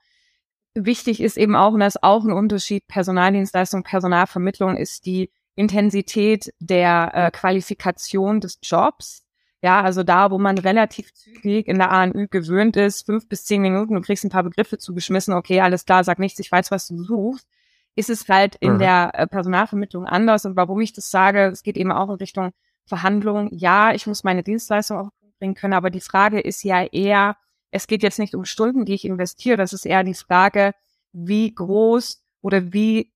Wichtig 0.75 1.21
ist 1.21 1.37
eben 1.37 1.55
auch, 1.55 1.73
und 1.73 1.81
das 1.81 1.97
ist 1.97 2.03
auch 2.03 2.25
ein 2.25 2.33
Unterschied, 2.33 2.87
Personaldienstleistung, 2.89 3.83
Personalvermittlung 3.85 4.77
ist 4.77 5.07
die 5.07 5.31
Intensität 5.55 6.53
der 6.59 7.13
äh, 7.15 7.31
Qualifikation 7.31 8.41
des 8.41 8.59
Jobs. 8.63 9.23
Ja, 9.63 9.81
also 9.81 10.03
da, 10.03 10.31
wo 10.31 10.39
man 10.39 10.59
relativ 10.59 11.15
zügig 11.15 11.69
in 11.69 11.79
der 11.79 11.91
ANÜ 11.91 12.27
gewöhnt 12.29 12.77
ist, 12.77 13.07
fünf 13.07 13.29
bis 13.29 13.45
zehn 13.45 13.63
Minuten, 13.63 13.95
du 13.95 14.01
kriegst 14.03 14.25
ein 14.25 14.31
paar 14.31 14.43
Begriffe 14.43 14.77
zugeschmissen, 14.77 15.33
okay, 15.33 15.61
alles 15.61 15.87
klar, 15.87 16.05
sag 16.05 16.19
nichts, 16.19 16.39
ich 16.39 16.53
weiß, 16.53 16.71
was 16.71 16.89
du 16.89 17.03
suchst 17.03 17.49
ist 17.97 18.11
es 18.11 18.29
halt 18.29 18.57
in 18.57 18.75
Mhm. 18.75 18.79
der 18.79 19.11
äh, 19.15 19.27
Personalvermittlung 19.27 20.07
anders. 20.07 20.45
Und 20.45 20.57
warum 20.57 20.81
ich 20.81 20.93
das 20.93 21.11
sage, 21.11 21.47
es 21.47 21.63
geht 21.63 21.77
eben 21.77 21.93
auch 21.93 22.09
in 22.09 22.17
Richtung 22.17 22.51
Verhandlungen. 22.87 23.49
Ja, 23.53 23.93
ich 23.93 24.07
muss 24.07 24.25
meine 24.25 24.43
Dienstleistung 24.43 24.99
Punkt 24.99 25.39
bringen 25.39 25.55
können, 25.55 25.75
aber 25.75 25.91
die 25.91 26.01
Frage 26.01 26.41
ist 26.41 26.65
ja 26.65 26.85
eher, 26.85 27.37
es 27.75 27.89
geht 27.89 28.05
jetzt 28.05 28.21
nicht 28.21 28.37
um 28.37 28.45
Stunden, 28.45 28.85
die 28.85 28.95
ich 28.95 29.05
investiere, 29.05 29.57
das 29.57 29.73
ist 29.73 29.85
eher 29.85 30.05
die 30.05 30.15
Frage, 30.15 30.75
wie 31.13 31.53
groß 31.53 32.23
oder 32.41 32.73
wie, 32.73 33.13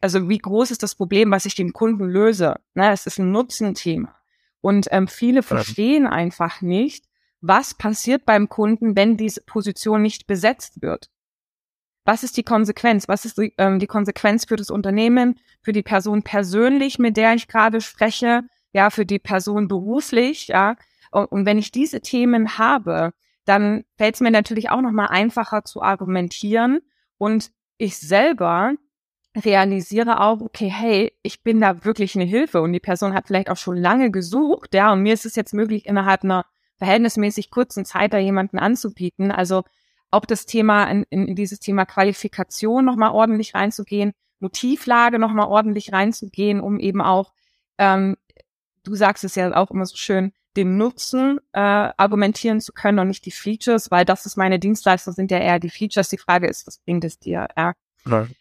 also 0.00 0.28
wie 0.28 0.38
groß 0.38 0.70
ist 0.70 0.84
das 0.84 0.94
Problem, 0.94 1.32
was 1.32 1.44
ich 1.44 1.56
dem 1.56 1.72
Kunden 1.72 2.04
löse. 2.04 2.54
Ne, 2.74 2.92
es 2.92 3.06
ist 3.06 3.18
ein 3.18 3.32
Nutzenthema. 3.32 4.14
Und 4.60 4.86
ähm, 4.92 5.08
viele 5.08 5.42
verstehen 5.42 6.06
einfach 6.06 6.62
nicht, 6.62 7.06
was 7.40 7.74
passiert 7.74 8.24
beim 8.24 8.48
Kunden, 8.48 8.94
wenn 8.94 9.16
diese 9.16 9.40
Position 9.42 10.02
nicht 10.02 10.28
besetzt 10.28 10.82
wird. 10.82 11.10
was 12.04 12.22
ist 12.22 12.36
die 12.36 12.44
Konsequenz? 12.44 13.08
Was 13.08 13.24
ist 13.24 13.38
die, 13.38 13.52
ähm, 13.58 13.80
die 13.80 13.88
Konsequenz 13.88 14.44
für 14.44 14.56
das 14.56 14.70
Unternehmen, 14.70 15.40
für 15.62 15.72
die 15.72 15.82
Person 15.82 16.22
persönlich, 16.22 17.00
mit 17.00 17.16
der 17.16 17.34
ich 17.34 17.48
gerade 17.48 17.80
spreche, 17.80 18.42
ja, 18.72 18.90
für 18.90 19.04
die 19.04 19.18
Person 19.18 19.66
beruflich, 19.66 20.46
ja. 20.46 20.76
Und, 21.10 21.26
und 21.26 21.44
wenn 21.44 21.58
ich 21.58 21.72
diese 21.72 22.00
Themen 22.00 22.56
habe, 22.56 23.12
dann 23.46 23.84
fällt 23.96 24.16
es 24.16 24.20
mir 24.20 24.30
natürlich 24.30 24.70
auch 24.70 24.82
nochmal 24.82 25.08
einfacher 25.08 25.64
zu 25.64 25.80
argumentieren. 25.80 26.80
Und 27.16 27.52
ich 27.78 27.96
selber 27.96 28.74
realisiere 29.36 30.20
auch, 30.20 30.40
okay, 30.40 30.68
hey, 30.68 31.12
ich 31.22 31.42
bin 31.42 31.60
da 31.60 31.84
wirklich 31.84 32.16
eine 32.16 32.24
Hilfe. 32.24 32.60
Und 32.60 32.72
die 32.72 32.80
Person 32.80 33.14
hat 33.14 33.28
vielleicht 33.28 33.48
auch 33.48 33.56
schon 33.56 33.76
lange 33.76 34.10
gesucht, 34.10 34.74
ja, 34.74 34.92
und 34.92 35.02
mir 35.02 35.14
ist 35.14 35.26
es 35.26 35.36
jetzt 35.36 35.54
möglich, 35.54 35.86
innerhalb 35.86 36.24
einer 36.24 36.44
verhältnismäßig 36.78 37.50
kurzen 37.50 37.84
Zeit 37.84 38.12
da 38.12 38.18
jemanden 38.18 38.58
anzubieten. 38.58 39.30
Also 39.30 39.62
auch 40.10 40.24
das 40.24 40.46
Thema, 40.46 40.84
in, 40.84 41.04
in 41.04 41.36
dieses 41.36 41.60
Thema 41.60 41.86
Qualifikation 41.86 42.84
nochmal 42.84 43.12
ordentlich 43.12 43.54
reinzugehen, 43.54 44.12
Motivlage 44.40 45.18
nochmal 45.18 45.46
ordentlich 45.46 45.92
reinzugehen, 45.92 46.60
um 46.60 46.78
eben 46.78 47.00
auch, 47.00 47.32
ähm, 47.78 48.16
du 48.82 48.94
sagst 48.94 49.24
es 49.24 49.34
ja 49.34 49.54
auch 49.56 49.70
immer 49.70 49.86
so 49.86 49.96
schön, 49.96 50.32
den 50.56 50.76
Nutzen 50.76 51.38
äh, 51.52 51.60
argumentieren 51.60 52.60
zu 52.60 52.72
können 52.72 52.98
und 52.98 53.08
nicht 53.08 53.24
die 53.26 53.30
Features, 53.30 53.90
weil 53.90 54.04
das 54.04 54.26
ist 54.26 54.36
meine 54.36 54.58
Dienstleistung, 54.58 55.14
sind 55.14 55.30
ja 55.30 55.38
eher 55.38 55.58
die 55.58 55.70
Features. 55.70 56.08
Die 56.08 56.18
Frage 56.18 56.46
ist, 56.46 56.66
was 56.66 56.78
bringt 56.78 57.04
es 57.04 57.18
dir? 57.18 57.48
Ja. 57.56 57.74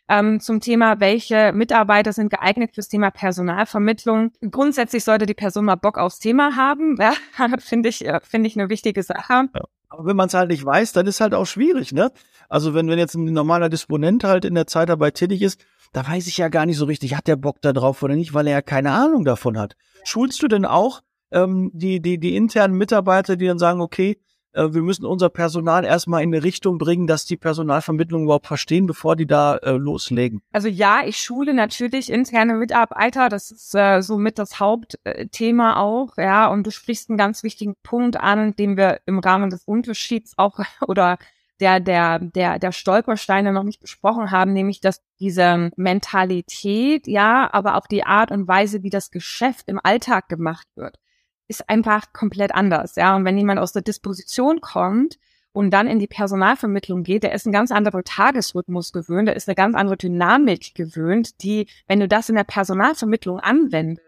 Ähm, 0.08 0.40
zum 0.40 0.62
Thema, 0.62 1.00
welche 1.00 1.52
Mitarbeiter 1.52 2.14
sind 2.14 2.30
geeignet 2.30 2.76
fürs 2.76 2.88
Thema 2.88 3.10
Personalvermittlung. 3.10 4.32
Grundsätzlich 4.52 5.04
sollte 5.04 5.26
die 5.26 5.34
Person 5.34 5.66
mal 5.66 5.76
Bock 5.76 5.98
aufs 5.98 6.20
Thema 6.20 6.56
haben. 6.56 6.98
Ja, 7.00 7.14
finde 7.60 7.90
ich, 7.90 8.06
äh, 8.06 8.20
finde 8.24 8.48
ich 8.48 8.58
eine 8.58 8.70
wichtige 8.70 9.02
Sache. 9.02 9.50
Ja. 9.54 9.62
Aber 9.90 10.06
wenn 10.06 10.16
man 10.16 10.28
es 10.28 10.34
halt 10.34 10.50
nicht 10.50 10.66
weiß, 10.66 10.92
dann 10.94 11.08
ist 11.08 11.22
halt 11.22 11.34
auch 11.34 11.46
schwierig, 11.46 11.94
ne? 11.94 12.12
Also 12.50 12.74
wenn, 12.74 12.88
wenn 12.90 13.00
jetzt 13.00 13.16
ein 13.16 13.26
normaler 13.26 13.70
Disponent 13.70 14.24
halt 14.24 14.46
in 14.46 14.54
der 14.54 14.68
Zeitarbeit 14.68 15.16
tätig 15.16 15.42
ist, 15.42 15.64
da 15.94 16.06
weiß 16.06 16.28
ich 16.28 16.38
ja 16.38 16.50
gar 16.50 16.66
nicht 16.66 16.78
so 16.78 16.86
richtig, 16.86 17.16
hat 17.16 17.28
der 17.28 17.38
Bock 17.38 17.62
da 17.62 17.72
drauf 17.72 18.04
oder 18.04 18.16
nicht, 18.16 18.34
weil 18.34 18.48
er 18.48 18.54
ja 18.54 18.62
keine 18.62 18.92
Ahnung 18.92 19.24
davon 19.24 19.58
hat. 19.58 19.76
Schulst 20.04 20.44
du 20.44 20.48
denn 20.48 20.66
auch 20.66 21.02
ähm, 21.36 21.70
die, 21.74 22.02
die, 22.02 22.18
die 22.18 22.36
internen 22.36 22.76
Mitarbeiter, 22.76 23.36
die 23.36 23.46
dann 23.46 23.60
sagen, 23.60 23.82
okay, 23.82 24.18
äh, 24.56 24.74
wir 24.74 24.82
müssen 24.82 25.06
unser 25.06 25.30
Personal 25.30 25.86
erstmal 25.86 26.24
in 26.24 26.34
eine 26.34 26.44
Richtung 26.44 26.78
bringen, 26.78 27.08
dass 27.08 27.26
die 27.26 27.38
Personalvermittlung 27.38 28.24
überhaupt 28.24 28.48
verstehen, 28.48 28.88
bevor 28.88 29.16
die 29.16 29.28
da 29.28 29.58
äh, 29.58 29.72
loslegen. 29.72 30.42
Also 30.54 30.68
ja, 30.68 31.02
ich 31.06 31.18
schule 31.18 31.54
natürlich 31.54 32.10
interne 32.10 32.56
Mitarbeiter, 32.56 33.30
das 33.30 33.52
ist 33.52 33.76
äh, 33.76 34.02
somit 34.02 34.40
das 34.40 34.60
Hauptthema 34.60 35.78
auch, 35.78 36.18
ja, 36.18 36.48
und 36.48 36.66
du 36.66 36.72
sprichst 36.72 37.10
einen 37.10 37.18
ganz 37.18 37.44
wichtigen 37.44 37.76
Punkt 37.84 38.18
an, 38.18 38.56
den 38.56 38.78
wir 38.78 39.02
im 39.06 39.20
Rahmen 39.20 39.50
des 39.50 39.64
Unterschieds 39.66 40.34
auch 40.38 40.60
oder 40.88 41.18
der, 41.62 41.80
der, 41.80 42.20
der, 42.20 42.60
der 42.60 42.72
Stolpersteine 42.74 43.54
noch 43.54 43.64
nicht 43.64 43.80
besprochen 43.80 44.32
haben, 44.32 44.52
nämlich 44.52 44.82
dass 44.82 45.02
diese 45.22 45.72
Mentalität, 45.78 47.08
ja, 47.08 47.50
aber 47.54 47.76
auch 47.76 47.88
die 47.88 48.04
Art 48.04 48.32
und 48.32 48.48
Weise, 48.48 48.84
wie 48.84 48.90
das 48.90 49.10
Geschäft 49.10 49.70
im 49.70 49.80
Alltag 49.82 50.28
gemacht 50.28 50.68
wird 50.76 50.98
ist 51.48 51.70
einfach 51.70 52.14
komplett 52.14 52.54
anders, 52.54 52.96
ja. 52.96 53.16
Und 53.16 53.26
wenn 53.26 53.38
jemand 53.38 53.60
aus 53.60 53.74
der 53.74 53.82
Disposition 53.82 54.62
kommt 54.62 55.18
und 55.54 55.72
dann 55.72 55.88
in 55.88 56.00
die 56.00 56.08
Personalvermittlung 56.08 57.04
geht, 57.04 57.24
der 57.24 57.34
ist 57.34 57.46
ein 57.46 57.52
ganz 57.52 57.72
anderer 57.72 58.04
Tagesrhythmus 58.04 58.92
gewöhnt, 58.92 59.28
der 59.28 59.36
ist 59.36 59.48
eine 59.48 59.56
ganz 59.56 59.76
andere 59.76 59.98
Dynamik 59.98 60.76
gewöhnt, 60.76 61.42
die, 61.44 61.68
wenn 61.88 62.00
du 62.00 62.08
das 62.08 62.30
in 62.30 62.36
der 62.36 62.44
Personalvermittlung 62.44 63.40
anwendest, 63.40 64.02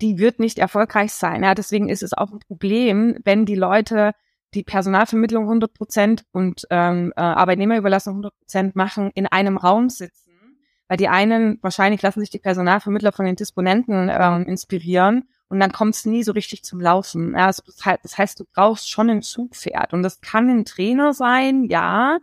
die 0.00 0.18
wird 0.18 0.40
nicht 0.40 0.58
erfolgreich 0.58 1.12
sein. 1.12 1.44
Ja, 1.44 1.54
deswegen 1.54 1.88
ist 1.88 2.02
es 2.02 2.12
auch 2.12 2.32
ein 2.32 2.40
Problem, 2.40 3.18
wenn 3.24 3.46
die 3.46 3.54
Leute 3.54 4.12
die 4.54 4.62
Personalvermittlung 4.62 5.44
100 5.44 5.74
Prozent 5.74 6.24
und 6.32 6.66
ähm, 6.70 7.12
äh, 7.16 7.20
Arbeitnehmerüberlassung 7.20 8.12
100 8.14 8.38
Prozent 8.38 8.76
machen, 8.76 9.10
in 9.14 9.26
einem 9.26 9.56
Raum 9.56 9.88
sitzen. 9.88 10.30
Weil 10.88 10.96
die 10.96 11.08
einen, 11.08 11.58
wahrscheinlich 11.62 12.02
lassen 12.02 12.20
sich 12.20 12.30
die 12.30 12.38
Personalvermittler 12.38 13.12
von 13.12 13.24
den 13.24 13.36
Disponenten 13.36 14.10
ähm, 14.12 14.44
inspirieren 14.46 15.28
und 15.48 15.60
dann 15.60 15.72
kommt 15.72 15.94
es 15.94 16.06
nie 16.06 16.22
so 16.22 16.32
richtig 16.32 16.64
zum 16.64 16.80
Laufen. 16.80 17.32
Ja, 17.32 17.46
also 17.46 17.62
das 18.02 18.18
heißt, 18.18 18.40
du 18.40 18.44
brauchst 18.52 18.90
schon 18.90 19.10
ein 19.10 19.22
Zugpferd 19.22 19.92
und 19.92 20.02
das 20.02 20.20
kann 20.20 20.48
ein 20.48 20.64
Trainer 20.64 21.12
sein, 21.12 21.64
ja, 21.64 22.18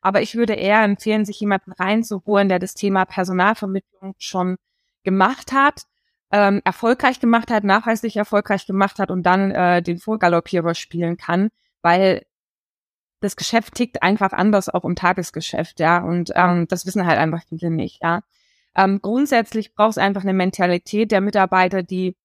aber 0.00 0.20
ich 0.22 0.34
würde 0.34 0.54
eher 0.54 0.82
empfehlen, 0.82 1.24
sich 1.24 1.38
jemanden 1.40 1.72
reinzuholen, 1.72 2.48
der 2.48 2.58
das 2.58 2.74
Thema 2.74 3.04
Personalvermittlung 3.04 4.14
schon 4.18 4.56
gemacht 5.04 5.52
hat, 5.52 5.82
ähm, 6.32 6.60
erfolgreich 6.64 7.20
gemacht 7.20 7.50
hat, 7.50 7.62
nachweislich 7.64 8.16
erfolgreich 8.16 8.66
gemacht 8.66 8.98
hat 8.98 9.10
und 9.10 9.22
dann 9.24 9.50
äh, 9.52 9.82
den 9.82 9.98
Vorgaloppierer 9.98 10.74
spielen 10.74 11.16
kann, 11.16 11.50
weil 11.82 12.24
das 13.20 13.36
Geschäft 13.36 13.74
tickt 13.74 14.02
einfach 14.02 14.32
anders 14.32 14.68
auch 14.68 14.84
im 14.84 14.96
Tagesgeschäft, 14.96 15.78
ja, 15.78 15.98
und 15.98 16.32
ähm, 16.34 16.66
das 16.68 16.86
wissen 16.86 17.06
halt 17.06 17.18
einfach 17.18 17.42
viele 17.48 17.70
nicht, 17.70 18.02
ja. 18.02 18.22
Ähm, 18.74 19.00
grundsätzlich 19.02 19.74
braucht 19.74 19.92
es 19.92 19.98
einfach 19.98 20.22
eine 20.22 20.32
Mentalität 20.32 21.12
der 21.12 21.20
Mitarbeiter, 21.20 21.82
die 21.82 22.16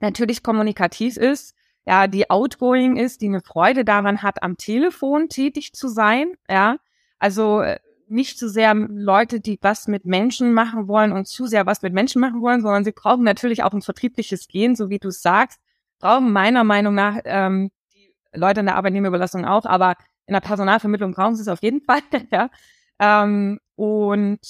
natürlich 0.00 0.42
kommunikativ 0.42 1.16
ist, 1.16 1.54
ja, 1.86 2.08
die 2.08 2.30
outgoing 2.30 2.96
ist, 2.96 3.20
die 3.20 3.26
eine 3.26 3.40
Freude 3.40 3.84
daran 3.84 4.22
hat, 4.22 4.42
am 4.42 4.56
Telefon 4.56 5.28
tätig 5.28 5.72
zu 5.72 5.88
sein, 5.88 6.32
ja. 6.50 6.78
Also 7.18 7.60
äh, 7.60 7.78
nicht 8.08 8.38
zu 8.38 8.48
sehr 8.48 8.74
Leute, 8.74 9.40
die 9.40 9.58
was 9.62 9.88
mit 9.88 10.04
Menschen 10.04 10.52
machen 10.52 10.88
wollen 10.88 11.12
und 11.12 11.26
zu 11.26 11.46
sehr 11.46 11.66
was 11.66 11.82
mit 11.82 11.92
Menschen 11.92 12.20
machen 12.20 12.40
wollen, 12.40 12.60
sondern 12.60 12.84
sie 12.84 12.92
brauchen 12.92 13.24
natürlich 13.24 13.62
auch 13.62 13.72
ein 13.72 13.82
vertriebliches 13.82 14.48
Gehen, 14.48 14.76
so 14.76 14.90
wie 14.90 14.98
du 14.98 15.08
es 15.08 15.22
sagst, 15.22 15.60
brauchen 15.98 16.32
meiner 16.32 16.64
Meinung 16.64 16.94
nach 16.94 17.18
ähm, 17.24 17.70
die 17.94 18.12
Leute 18.32 18.60
in 18.60 18.66
der 18.66 18.76
Arbeitnehmerüberlassung 18.76 19.44
auch, 19.44 19.64
aber 19.64 19.96
in 20.26 20.34
der 20.34 20.40
Personalvermittlung 20.40 21.12
brauchen 21.12 21.36
sie 21.36 21.42
es 21.42 21.48
auf 21.48 21.62
jeden 21.62 21.80
Fall, 21.86 22.02
ja. 22.30 22.50
Ähm, 22.98 23.60
und 23.74 24.40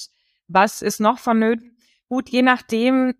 was 0.47 0.81
ist 0.81 0.99
noch 0.99 1.19
vonnöten? 1.19 1.77
Gut, 2.09 2.29
je 2.29 2.41
nachdem, 2.41 3.13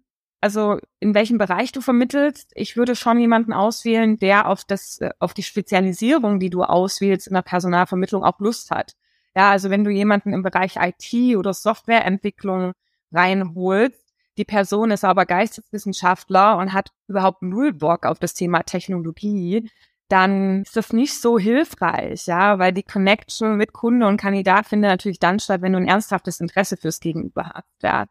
also 0.48 0.80
in 1.02 1.14
welchem 1.14 1.38
Bereich 1.38 1.74
du 1.74 1.82
vermittelst. 1.82 2.54
Ich 2.56 2.78
würde 2.78 2.96
schon 2.96 3.20
jemanden 3.20 3.52
auswählen, 3.52 4.18
der 4.18 4.48
auf 4.48 4.64
das, 4.64 5.00
äh, 5.00 5.10
auf 5.20 5.34
die 5.34 5.44
Spezialisierung, 5.44 6.40
die 6.40 6.50
du 6.50 6.64
auswählst 6.64 7.28
in 7.28 7.34
der 7.34 7.42
Personalvermittlung 7.42 8.24
auch 8.24 8.40
Lust 8.40 8.72
hat. 8.72 8.94
Ja, 9.36 9.52
also 9.52 9.70
wenn 9.70 9.84
du 9.84 9.92
jemanden 9.92 10.32
im 10.32 10.44
Bereich 10.44 10.78
IT 10.78 11.36
oder 11.36 11.54
Softwareentwicklung 11.54 12.72
reinholst, 13.12 14.02
die 14.38 14.46
Person 14.46 14.92
ist 14.92 15.04
aber 15.04 15.26
Geisteswissenschaftler 15.26 16.58
und 16.58 16.72
hat 16.72 16.92
überhaupt 17.10 17.42
null 17.42 17.74
Bock 17.74 18.06
auf 18.06 18.20
das 18.20 18.34
Thema 18.34 18.64
Technologie, 18.64 19.70
dann 20.08 20.62
ist 20.62 20.78
das 20.78 20.94
nicht 20.94 21.20
so 21.20 21.38
hilfreich, 21.38 22.28
ja, 22.28 22.58
weil 22.58 22.72
die 22.72 22.84
Connection 22.84 23.58
mit 23.58 23.74
Kunde 23.74 24.08
und 24.08 24.16
Kandidat 24.16 24.68
findet 24.68 24.92
natürlich 24.92 25.20
dann 25.20 25.40
statt, 25.40 25.62
wenn 25.62 25.74
du 25.74 25.80
ein 25.80 25.88
ernsthaftes 25.90 26.40
Interesse 26.40 26.78
fürs 26.78 27.02
Gegenüber 27.02 27.52
hast, 27.54 27.84
ja. 27.84 28.06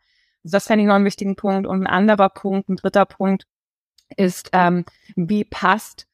Das 0.51 0.67
fände 0.67 0.83
ich 0.83 0.89
noch 0.89 0.95
einen 0.95 1.05
wichtigen 1.05 1.37
Punkt. 1.37 1.67
Und 1.67 1.83
ein 1.83 1.87
anderer 1.87 2.29
Punkt, 2.29 2.69
ein 2.69 2.77
dritter 2.77 3.07
Punkt 3.07 3.47
ist, 4.17 4.51
ähm, 4.53 4.85
wie 5.15 5.45
passt, 5.45 6.07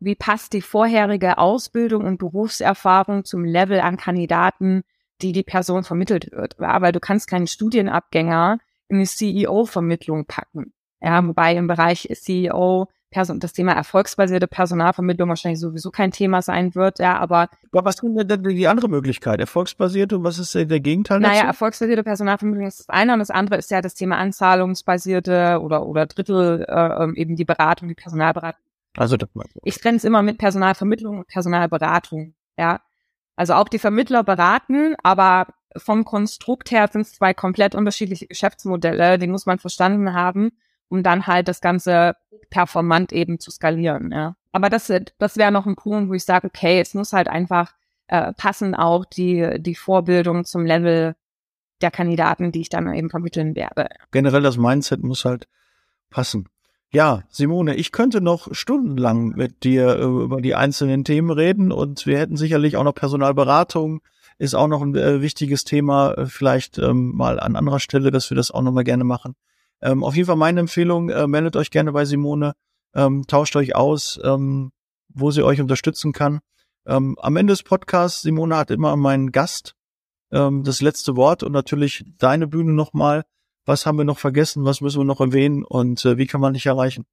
wie 0.00 0.14
passt 0.14 0.52
die 0.52 0.62
vorherige 0.62 1.38
Ausbildung 1.38 2.04
und 2.04 2.18
Berufserfahrung 2.18 3.24
zum 3.24 3.44
Level 3.44 3.80
an 3.80 3.96
Kandidaten, 3.96 4.82
die 5.22 5.32
die 5.32 5.42
Person 5.42 5.84
vermittelt 5.84 6.30
wird. 6.32 6.56
Weil 6.58 6.92
du 6.92 7.00
kannst 7.00 7.28
keinen 7.28 7.46
Studienabgänger 7.46 8.58
in 8.88 8.96
eine 8.96 9.06
CEO-Vermittlung 9.06 10.26
packen. 10.26 10.72
Ja, 11.00 11.26
wobei 11.26 11.54
im 11.54 11.66
Bereich 11.66 12.08
CEO 12.12 12.88
Person, 13.10 13.38
das 13.38 13.52
Thema 13.52 13.72
erfolgsbasierte 13.72 14.48
Personalvermittlung 14.48 15.28
wahrscheinlich 15.28 15.60
sowieso 15.60 15.90
kein 15.90 16.10
Thema 16.10 16.42
sein 16.42 16.74
wird, 16.74 16.98
ja, 16.98 17.16
aber. 17.18 17.48
Aber 17.72 17.84
was 17.84 17.96
ist 17.96 18.02
denn 18.02 18.42
die 18.42 18.68
andere 18.68 18.88
Möglichkeit? 18.88 19.38
Erfolgsbasierte 19.38 20.16
und 20.16 20.24
was 20.24 20.38
ist 20.38 20.54
der 20.54 20.80
Gegenteil 20.80 21.20
dazu? 21.20 21.32
Naja, 21.32 21.46
erfolgsbasierte 21.46 22.02
Personalvermittlung 22.02 22.66
ist 22.66 22.80
das 22.80 22.88
eine 22.88 23.12
und 23.12 23.20
das 23.20 23.30
andere 23.30 23.58
ist 23.58 23.70
ja 23.70 23.80
das 23.80 23.94
Thema 23.94 24.18
anzahlungsbasierte 24.18 25.60
oder, 25.62 25.86
oder 25.86 26.06
Drittel, 26.06 26.66
äh, 26.68 27.04
ähm, 27.04 27.14
eben 27.14 27.36
die 27.36 27.44
Beratung, 27.44 27.88
die 27.88 27.94
Personalberatung. 27.94 28.60
Also, 28.96 29.16
das 29.16 29.28
ich 29.62 29.78
trenne 29.78 29.98
es 29.98 30.04
immer 30.04 30.22
mit 30.22 30.38
Personalvermittlung 30.38 31.18
und 31.18 31.28
Personalberatung, 31.28 32.34
ja. 32.58 32.80
Also 33.36 33.52
auch 33.52 33.68
die 33.68 33.78
Vermittler 33.78 34.24
beraten, 34.24 34.96
aber 35.02 35.48
vom 35.76 36.04
Konstrukt 36.04 36.70
her 36.70 36.88
sind 36.90 37.02
es 37.02 37.12
zwei 37.12 37.34
komplett 37.34 37.74
unterschiedliche 37.74 38.26
Geschäftsmodelle, 38.26 39.18
die 39.18 39.26
muss 39.26 39.44
man 39.44 39.58
verstanden 39.58 40.14
haben 40.14 40.52
um 40.88 41.02
dann 41.02 41.26
halt 41.26 41.48
das 41.48 41.60
Ganze 41.60 42.16
performant 42.50 43.12
eben 43.12 43.38
zu 43.38 43.50
skalieren. 43.50 44.10
Ja. 44.12 44.36
Aber 44.52 44.70
das, 44.70 44.92
das 45.18 45.36
wäre 45.36 45.52
noch 45.52 45.66
ein 45.66 45.76
Punkt, 45.76 46.10
wo 46.10 46.14
ich 46.14 46.24
sage, 46.24 46.46
okay, 46.48 46.80
es 46.80 46.94
muss 46.94 47.12
halt 47.12 47.28
einfach 47.28 47.72
äh, 48.08 48.32
passen 48.34 48.74
auch 48.74 49.04
die, 49.04 49.58
die 49.58 49.74
Vorbildung 49.74 50.44
zum 50.44 50.64
Level 50.64 51.16
der 51.80 51.90
Kandidaten, 51.90 52.52
die 52.52 52.62
ich 52.62 52.68
dann 52.68 52.92
eben 52.92 53.10
vermitteln 53.10 53.54
werde. 53.54 53.88
Generell 54.12 54.42
das 54.42 54.56
Mindset 54.56 55.02
muss 55.02 55.24
halt 55.24 55.46
passen. 56.10 56.48
Ja, 56.92 57.24
Simone, 57.28 57.74
ich 57.74 57.92
könnte 57.92 58.20
noch 58.20 58.54
stundenlang 58.54 59.30
mit 59.30 59.64
dir 59.64 59.98
äh, 59.98 60.04
über 60.04 60.40
die 60.40 60.54
einzelnen 60.54 61.04
Themen 61.04 61.30
reden 61.30 61.72
und 61.72 62.06
wir 62.06 62.18
hätten 62.18 62.36
sicherlich 62.36 62.76
auch 62.76 62.84
noch 62.84 62.94
Personalberatung, 62.94 64.00
ist 64.38 64.54
auch 64.54 64.68
noch 64.68 64.82
ein 64.82 64.94
äh, 64.94 65.20
wichtiges 65.20 65.64
Thema, 65.64 66.12
äh, 66.12 66.26
vielleicht 66.26 66.78
ähm, 66.78 67.14
mal 67.14 67.40
an 67.40 67.56
anderer 67.56 67.80
Stelle, 67.80 68.10
dass 68.10 68.30
wir 68.30 68.36
das 68.36 68.50
auch 68.50 68.62
noch 68.62 68.72
mal 68.72 68.84
gerne 68.84 69.04
machen. 69.04 69.34
Ähm, 69.82 70.02
auf 70.02 70.16
jeden 70.16 70.26
Fall 70.26 70.36
meine 70.36 70.60
Empfehlung, 70.60 71.10
äh, 71.10 71.26
meldet 71.26 71.56
euch 71.56 71.70
gerne 71.70 71.92
bei 71.92 72.04
Simone, 72.04 72.54
ähm, 72.94 73.24
tauscht 73.26 73.56
euch 73.56 73.74
aus, 73.74 74.18
ähm, 74.22 74.72
wo 75.08 75.30
sie 75.30 75.44
euch 75.44 75.60
unterstützen 75.60 76.12
kann. 76.12 76.40
Ähm, 76.86 77.16
am 77.20 77.36
Ende 77.36 77.52
des 77.52 77.62
Podcasts, 77.62 78.22
Simone 78.22 78.56
hat 78.56 78.70
immer 78.70 78.96
meinen 78.96 79.32
Gast 79.32 79.74
ähm, 80.32 80.64
das 80.64 80.80
letzte 80.80 81.16
Wort 81.16 81.42
und 81.42 81.52
natürlich 81.52 82.04
deine 82.18 82.46
Bühne 82.46 82.72
nochmal. 82.72 83.24
Was 83.64 83.84
haben 83.84 83.98
wir 83.98 84.04
noch 84.04 84.18
vergessen? 84.18 84.64
Was 84.64 84.80
müssen 84.80 85.00
wir 85.00 85.04
noch 85.04 85.20
erwähnen? 85.20 85.64
Und 85.64 86.04
äh, 86.04 86.16
wie 86.16 86.26
kann 86.26 86.40
man 86.40 86.54
dich 86.54 86.66
erreichen? 86.66 87.04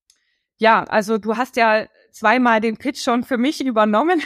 Ja, 0.58 0.84
also 0.84 1.17
du 1.17 1.36
hast 1.36 1.56
ja 1.56 1.88
zweimal 2.12 2.62
den 2.62 2.78
Pitch 2.78 3.04
schon 3.04 3.23
für 3.23 3.38
mich 3.38 3.65
übernommen. 3.65 4.21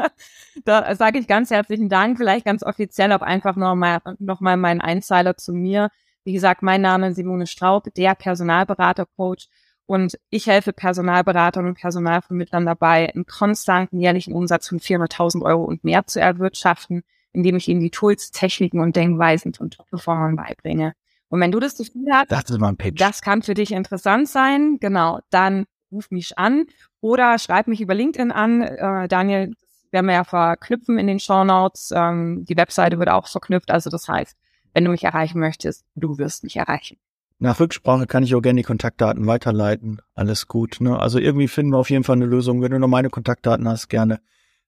da 0.64 0.94
sage 0.96 1.18
ich 1.18 1.28
ganz 1.28 1.50
herzlichen 1.50 1.90
Dank. 1.90 2.16
Vielleicht 2.16 2.46
ganz 2.46 2.62
offiziell 2.62 3.12
auch 3.12 3.20
einfach 3.20 3.54
nochmal 3.56 4.00
noch 4.18 4.40
mal 4.40 4.56
meinen 4.56 4.80
Einzeiler 4.80 5.36
zu 5.36 5.52
mir. 5.52 5.90
Wie 6.28 6.34
gesagt, 6.34 6.62
mein 6.62 6.82
Name 6.82 7.08
ist 7.08 7.16
Simone 7.16 7.46
Straub, 7.46 7.84
der 7.94 8.14
Personalberater-Coach. 8.14 9.48
Und 9.86 10.18
ich 10.28 10.46
helfe 10.46 10.74
Personalberatern 10.74 11.64
und 11.64 11.78
Personalvermittlern 11.78 12.66
dabei, 12.66 13.10
einen 13.14 13.24
konstanten 13.24 13.98
jährlichen 13.98 14.34
Umsatz 14.34 14.68
von 14.68 14.78
400.000 14.78 15.42
Euro 15.42 15.64
und 15.64 15.84
mehr 15.84 16.06
zu 16.06 16.20
erwirtschaften, 16.20 17.02
indem 17.32 17.56
ich 17.56 17.66
ihnen 17.68 17.80
die 17.80 17.88
Tools, 17.88 18.30
Techniken 18.30 18.80
und 18.80 18.94
Denkweisen 18.94 19.54
von 19.54 19.70
Top-Performern 19.70 20.36
beibringe. 20.36 20.92
Und 21.30 21.40
wenn 21.40 21.50
du 21.50 21.60
das 21.60 21.78
Gefühl 21.78 22.08
hast, 22.12 22.30
das, 22.30 22.50
ist 22.50 22.60
mein 22.60 22.76
Pitch. 22.76 23.00
das 23.00 23.22
kann 23.22 23.40
für 23.40 23.54
dich 23.54 23.72
interessant 23.72 24.28
sein, 24.28 24.76
genau, 24.80 25.20
dann 25.30 25.64
ruf 25.90 26.10
mich 26.10 26.36
an 26.36 26.66
oder 27.00 27.38
schreib 27.38 27.68
mich 27.68 27.80
über 27.80 27.94
LinkedIn 27.94 28.32
an. 28.32 28.60
Äh, 28.60 29.08
Daniel, 29.08 29.54
das 29.62 29.92
werden 29.92 30.06
wir 30.08 30.14
ja 30.14 30.24
verknüpfen 30.24 30.98
in 30.98 31.06
den 31.06 31.20
Show 31.20 31.44
Notes. 31.44 31.90
Ähm, 31.96 32.44
die 32.46 32.58
Webseite 32.58 32.98
wird 32.98 33.08
auch 33.08 33.28
verknüpft. 33.28 33.70
Also 33.70 33.88
das 33.88 34.06
heißt, 34.08 34.36
wenn 34.74 34.84
du 34.84 34.90
mich 34.90 35.04
erreichen 35.04 35.40
möchtest, 35.40 35.84
du 35.94 36.18
wirst 36.18 36.44
mich 36.44 36.56
erreichen. 36.56 36.98
Nach 37.40 37.60
Rücksprache 37.60 38.06
kann 38.06 38.24
ich 38.24 38.34
auch 38.34 38.40
gerne 38.40 38.60
die 38.60 38.66
Kontaktdaten 38.66 39.26
weiterleiten. 39.26 40.02
Alles 40.14 40.48
gut. 40.48 40.78
Ne? 40.80 40.98
Also 40.98 41.18
irgendwie 41.18 41.46
finden 41.46 41.72
wir 41.72 41.78
auf 41.78 41.90
jeden 41.90 42.02
Fall 42.02 42.16
eine 42.16 42.26
Lösung. 42.26 42.62
Wenn 42.62 42.72
du 42.72 42.80
noch 42.80 42.88
meine 42.88 43.10
Kontaktdaten 43.10 43.68
hast, 43.68 43.88
gerne 43.88 44.20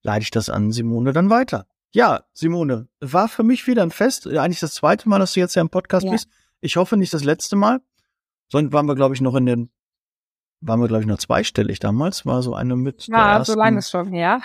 leite 0.02 0.22
ich 0.22 0.30
das 0.30 0.48
an 0.48 0.70
Simone 0.70 1.12
dann 1.12 1.30
weiter. 1.30 1.66
Ja, 1.92 2.22
Simone, 2.32 2.86
war 3.00 3.28
für 3.28 3.42
mich 3.42 3.66
wieder 3.66 3.82
ein 3.82 3.90
Fest. 3.90 4.28
Eigentlich 4.28 4.60
das 4.60 4.74
zweite 4.74 5.08
Mal, 5.08 5.18
dass 5.18 5.32
du 5.32 5.40
jetzt 5.40 5.56
ja 5.56 5.62
im 5.62 5.70
Podcast 5.70 6.06
ja. 6.06 6.12
bist. 6.12 6.28
Ich 6.60 6.76
hoffe 6.76 6.96
nicht 6.96 7.12
das 7.12 7.24
letzte 7.24 7.56
Mal. 7.56 7.80
Sonst 8.48 8.72
waren 8.72 8.86
wir, 8.86 8.94
glaube 8.94 9.14
ich, 9.16 9.20
noch 9.20 9.34
in 9.34 9.46
den, 9.46 9.70
waren 10.60 10.80
wir, 10.80 10.86
glaube 10.86 11.02
ich, 11.02 11.08
noch 11.08 11.18
zweistellig 11.18 11.80
damals. 11.80 12.24
War 12.24 12.42
so 12.42 12.54
eine 12.54 12.76
mit. 12.76 13.08
Ja, 13.08 13.44
so 13.44 13.54
lange 13.54 13.78
ist 13.78 13.90
schon 13.90 14.12
her. 14.12 14.40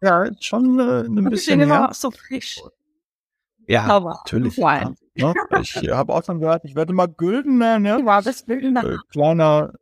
Ja, 0.00 0.26
schon 0.40 0.78
äh, 0.78 1.00
ein 1.06 1.24
bisschen 1.30 1.60
her. 1.60 1.90
so 1.92 2.12
frisch. 2.12 2.60
Ja, 3.68 3.84
Aber 3.84 4.20
natürlich. 4.24 4.56
Ja. 4.56 4.88
Ne? 4.88 4.94
Ich 5.14 5.22
habe 5.92 6.14
auch 6.14 6.24
schon 6.24 6.40
gehört, 6.40 6.64
ich 6.64 6.74
werde 6.74 6.94
mal 6.94 7.06
Güldener. 7.06 7.78
Ne? 7.78 8.02
Ja, 8.04 8.22
das 8.22 8.46
Güldener. 8.46 8.82
Äh, 8.82 8.96
kleiner 9.12 9.74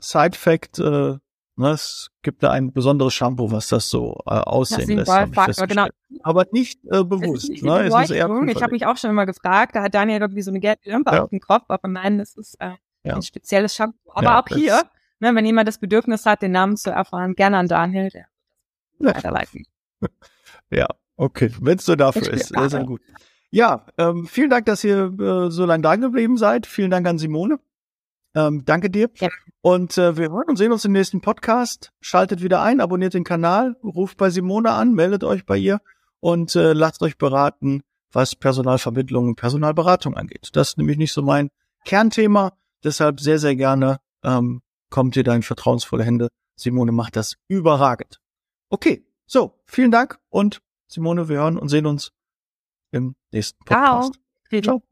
Side-Fact, 0.00 0.78
äh, 0.78 1.18
ne, 1.56 1.70
es 1.70 2.10
gibt 2.22 2.42
da 2.42 2.52
ein 2.52 2.72
besonderes 2.72 3.12
Shampoo, 3.12 3.50
was 3.50 3.68
das 3.68 3.90
so 3.90 4.18
äh, 4.26 4.30
aussehen 4.30 4.96
lässt. 4.96 5.10
Faktor, 5.34 5.66
genau. 5.66 5.88
Aber 6.22 6.46
nicht 6.52 6.80
äh, 6.86 7.04
bewusst. 7.04 7.50
Nicht 7.50 7.62
ne? 7.62 7.82
es 7.84 7.94
ist 7.94 8.10
eher 8.10 8.30
ich 8.48 8.62
habe 8.62 8.72
mich 8.72 8.86
auch 8.86 8.96
schon 8.96 9.10
immer 9.10 9.26
gefragt, 9.26 9.76
da 9.76 9.82
hat 9.82 9.94
Daniel 9.94 10.22
irgendwie 10.22 10.42
so 10.42 10.50
eine 10.50 10.60
gelbe 10.60 10.88
Lampe 10.88 11.14
ja. 11.14 11.24
auf 11.24 11.30
dem 11.30 11.40
Kopf, 11.40 11.64
aber 11.68 11.86
nein, 11.86 12.16
das 12.16 12.34
ist 12.34 12.54
äh, 12.60 12.72
ja. 13.04 13.14
ein 13.14 13.22
spezielles 13.22 13.74
Shampoo. 13.74 14.10
Aber 14.14 14.24
ja, 14.24 14.40
auch 14.40 14.48
hier, 14.48 14.82
ne, 15.20 15.34
wenn 15.34 15.44
jemand 15.44 15.68
das 15.68 15.78
Bedürfnis 15.78 16.24
hat, 16.24 16.40
den 16.40 16.52
Namen 16.52 16.78
zu 16.78 16.90
erfahren, 16.90 17.34
gerne 17.34 17.58
an 17.58 17.68
Daniel, 17.68 18.08
der 18.08 18.26
weiterleiten. 18.98 19.66
Ja, 20.70 20.86
okay, 21.18 21.50
wenn 21.60 21.76
es 21.78 21.84
so 21.84 21.94
dafür 21.94 22.32
ist, 22.32 22.48
sehr, 22.48 22.70
sehr 22.70 22.84
gut. 22.84 23.02
Ja, 23.50 23.86
ähm, 23.98 24.26
vielen 24.26 24.50
Dank, 24.50 24.66
dass 24.66 24.84
ihr 24.84 25.12
äh, 25.18 25.50
so 25.50 25.64
lange 25.66 25.82
da 25.82 25.96
geblieben 25.96 26.36
seid. 26.36 26.66
Vielen 26.66 26.90
Dank 26.90 27.06
an 27.06 27.18
Simone. 27.18 27.58
Ähm, 28.34 28.64
danke 28.64 28.90
dir. 28.90 29.10
Ja. 29.16 29.28
Und 29.62 29.96
äh, 29.98 30.16
wir 30.16 30.30
hören 30.30 30.48
und 30.48 30.56
sehen 30.56 30.72
uns 30.72 30.84
im 30.84 30.92
nächsten 30.92 31.20
Podcast. 31.20 31.92
Schaltet 32.00 32.42
wieder 32.42 32.62
ein, 32.62 32.80
abonniert 32.80 33.14
den 33.14 33.24
Kanal, 33.24 33.76
ruft 33.82 34.18
bei 34.18 34.30
Simone 34.30 34.72
an, 34.72 34.92
meldet 34.92 35.24
euch 35.24 35.46
bei 35.46 35.56
ihr 35.56 35.80
und 36.20 36.54
äh, 36.56 36.72
lasst 36.72 37.02
euch 37.02 37.16
beraten, 37.16 37.82
was 38.12 38.36
Personalvermittlung 38.36 39.28
und 39.28 39.36
Personalberatung 39.36 40.14
angeht. 40.14 40.50
Das 40.52 40.70
ist 40.70 40.78
nämlich 40.78 40.98
nicht 40.98 41.12
so 41.12 41.22
mein 41.22 41.50
Kernthema. 41.84 42.52
Deshalb 42.84 43.20
sehr, 43.20 43.38
sehr 43.38 43.56
gerne 43.56 43.98
ähm, 44.22 44.62
kommt 44.90 45.16
ihr 45.16 45.24
da 45.24 45.34
in 45.34 45.42
vertrauensvolle 45.42 46.04
Hände. 46.04 46.28
Simone 46.54 46.92
macht 46.92 47.16
das 47.16 47.36
überragend. 47.48 48.20
Okay, 48.68 49.06
so, 49.26 49.60
vielen 49.66 49.90
Dank 49.90 50.18
und 50.28 50.60
Simone, 50.90 51.28
wir 51.28 51.36
hören 51.36 51.58
und 51.58 51.68
sehen 51.68 51.84
uns 51.84 52.12
im 52.92 53.14
nächsten 53.30 53.58
Podcast. 53.64 54.18
Ciao. 54.48 54.62
Ciao. 54.62 54.82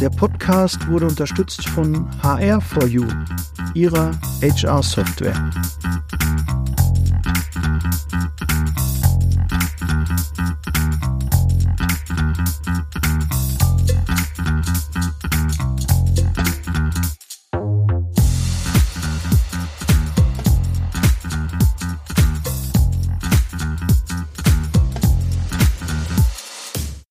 Der 0.00 0.08
Podcast 0.08 0.88
wurde 0.88 1.06
unterstützt 1.06 1.68
von 1.68 2.10
HR4U, 2.22 3.06
ihrer 3.74 4.10
HR-Software. 4.40 5.50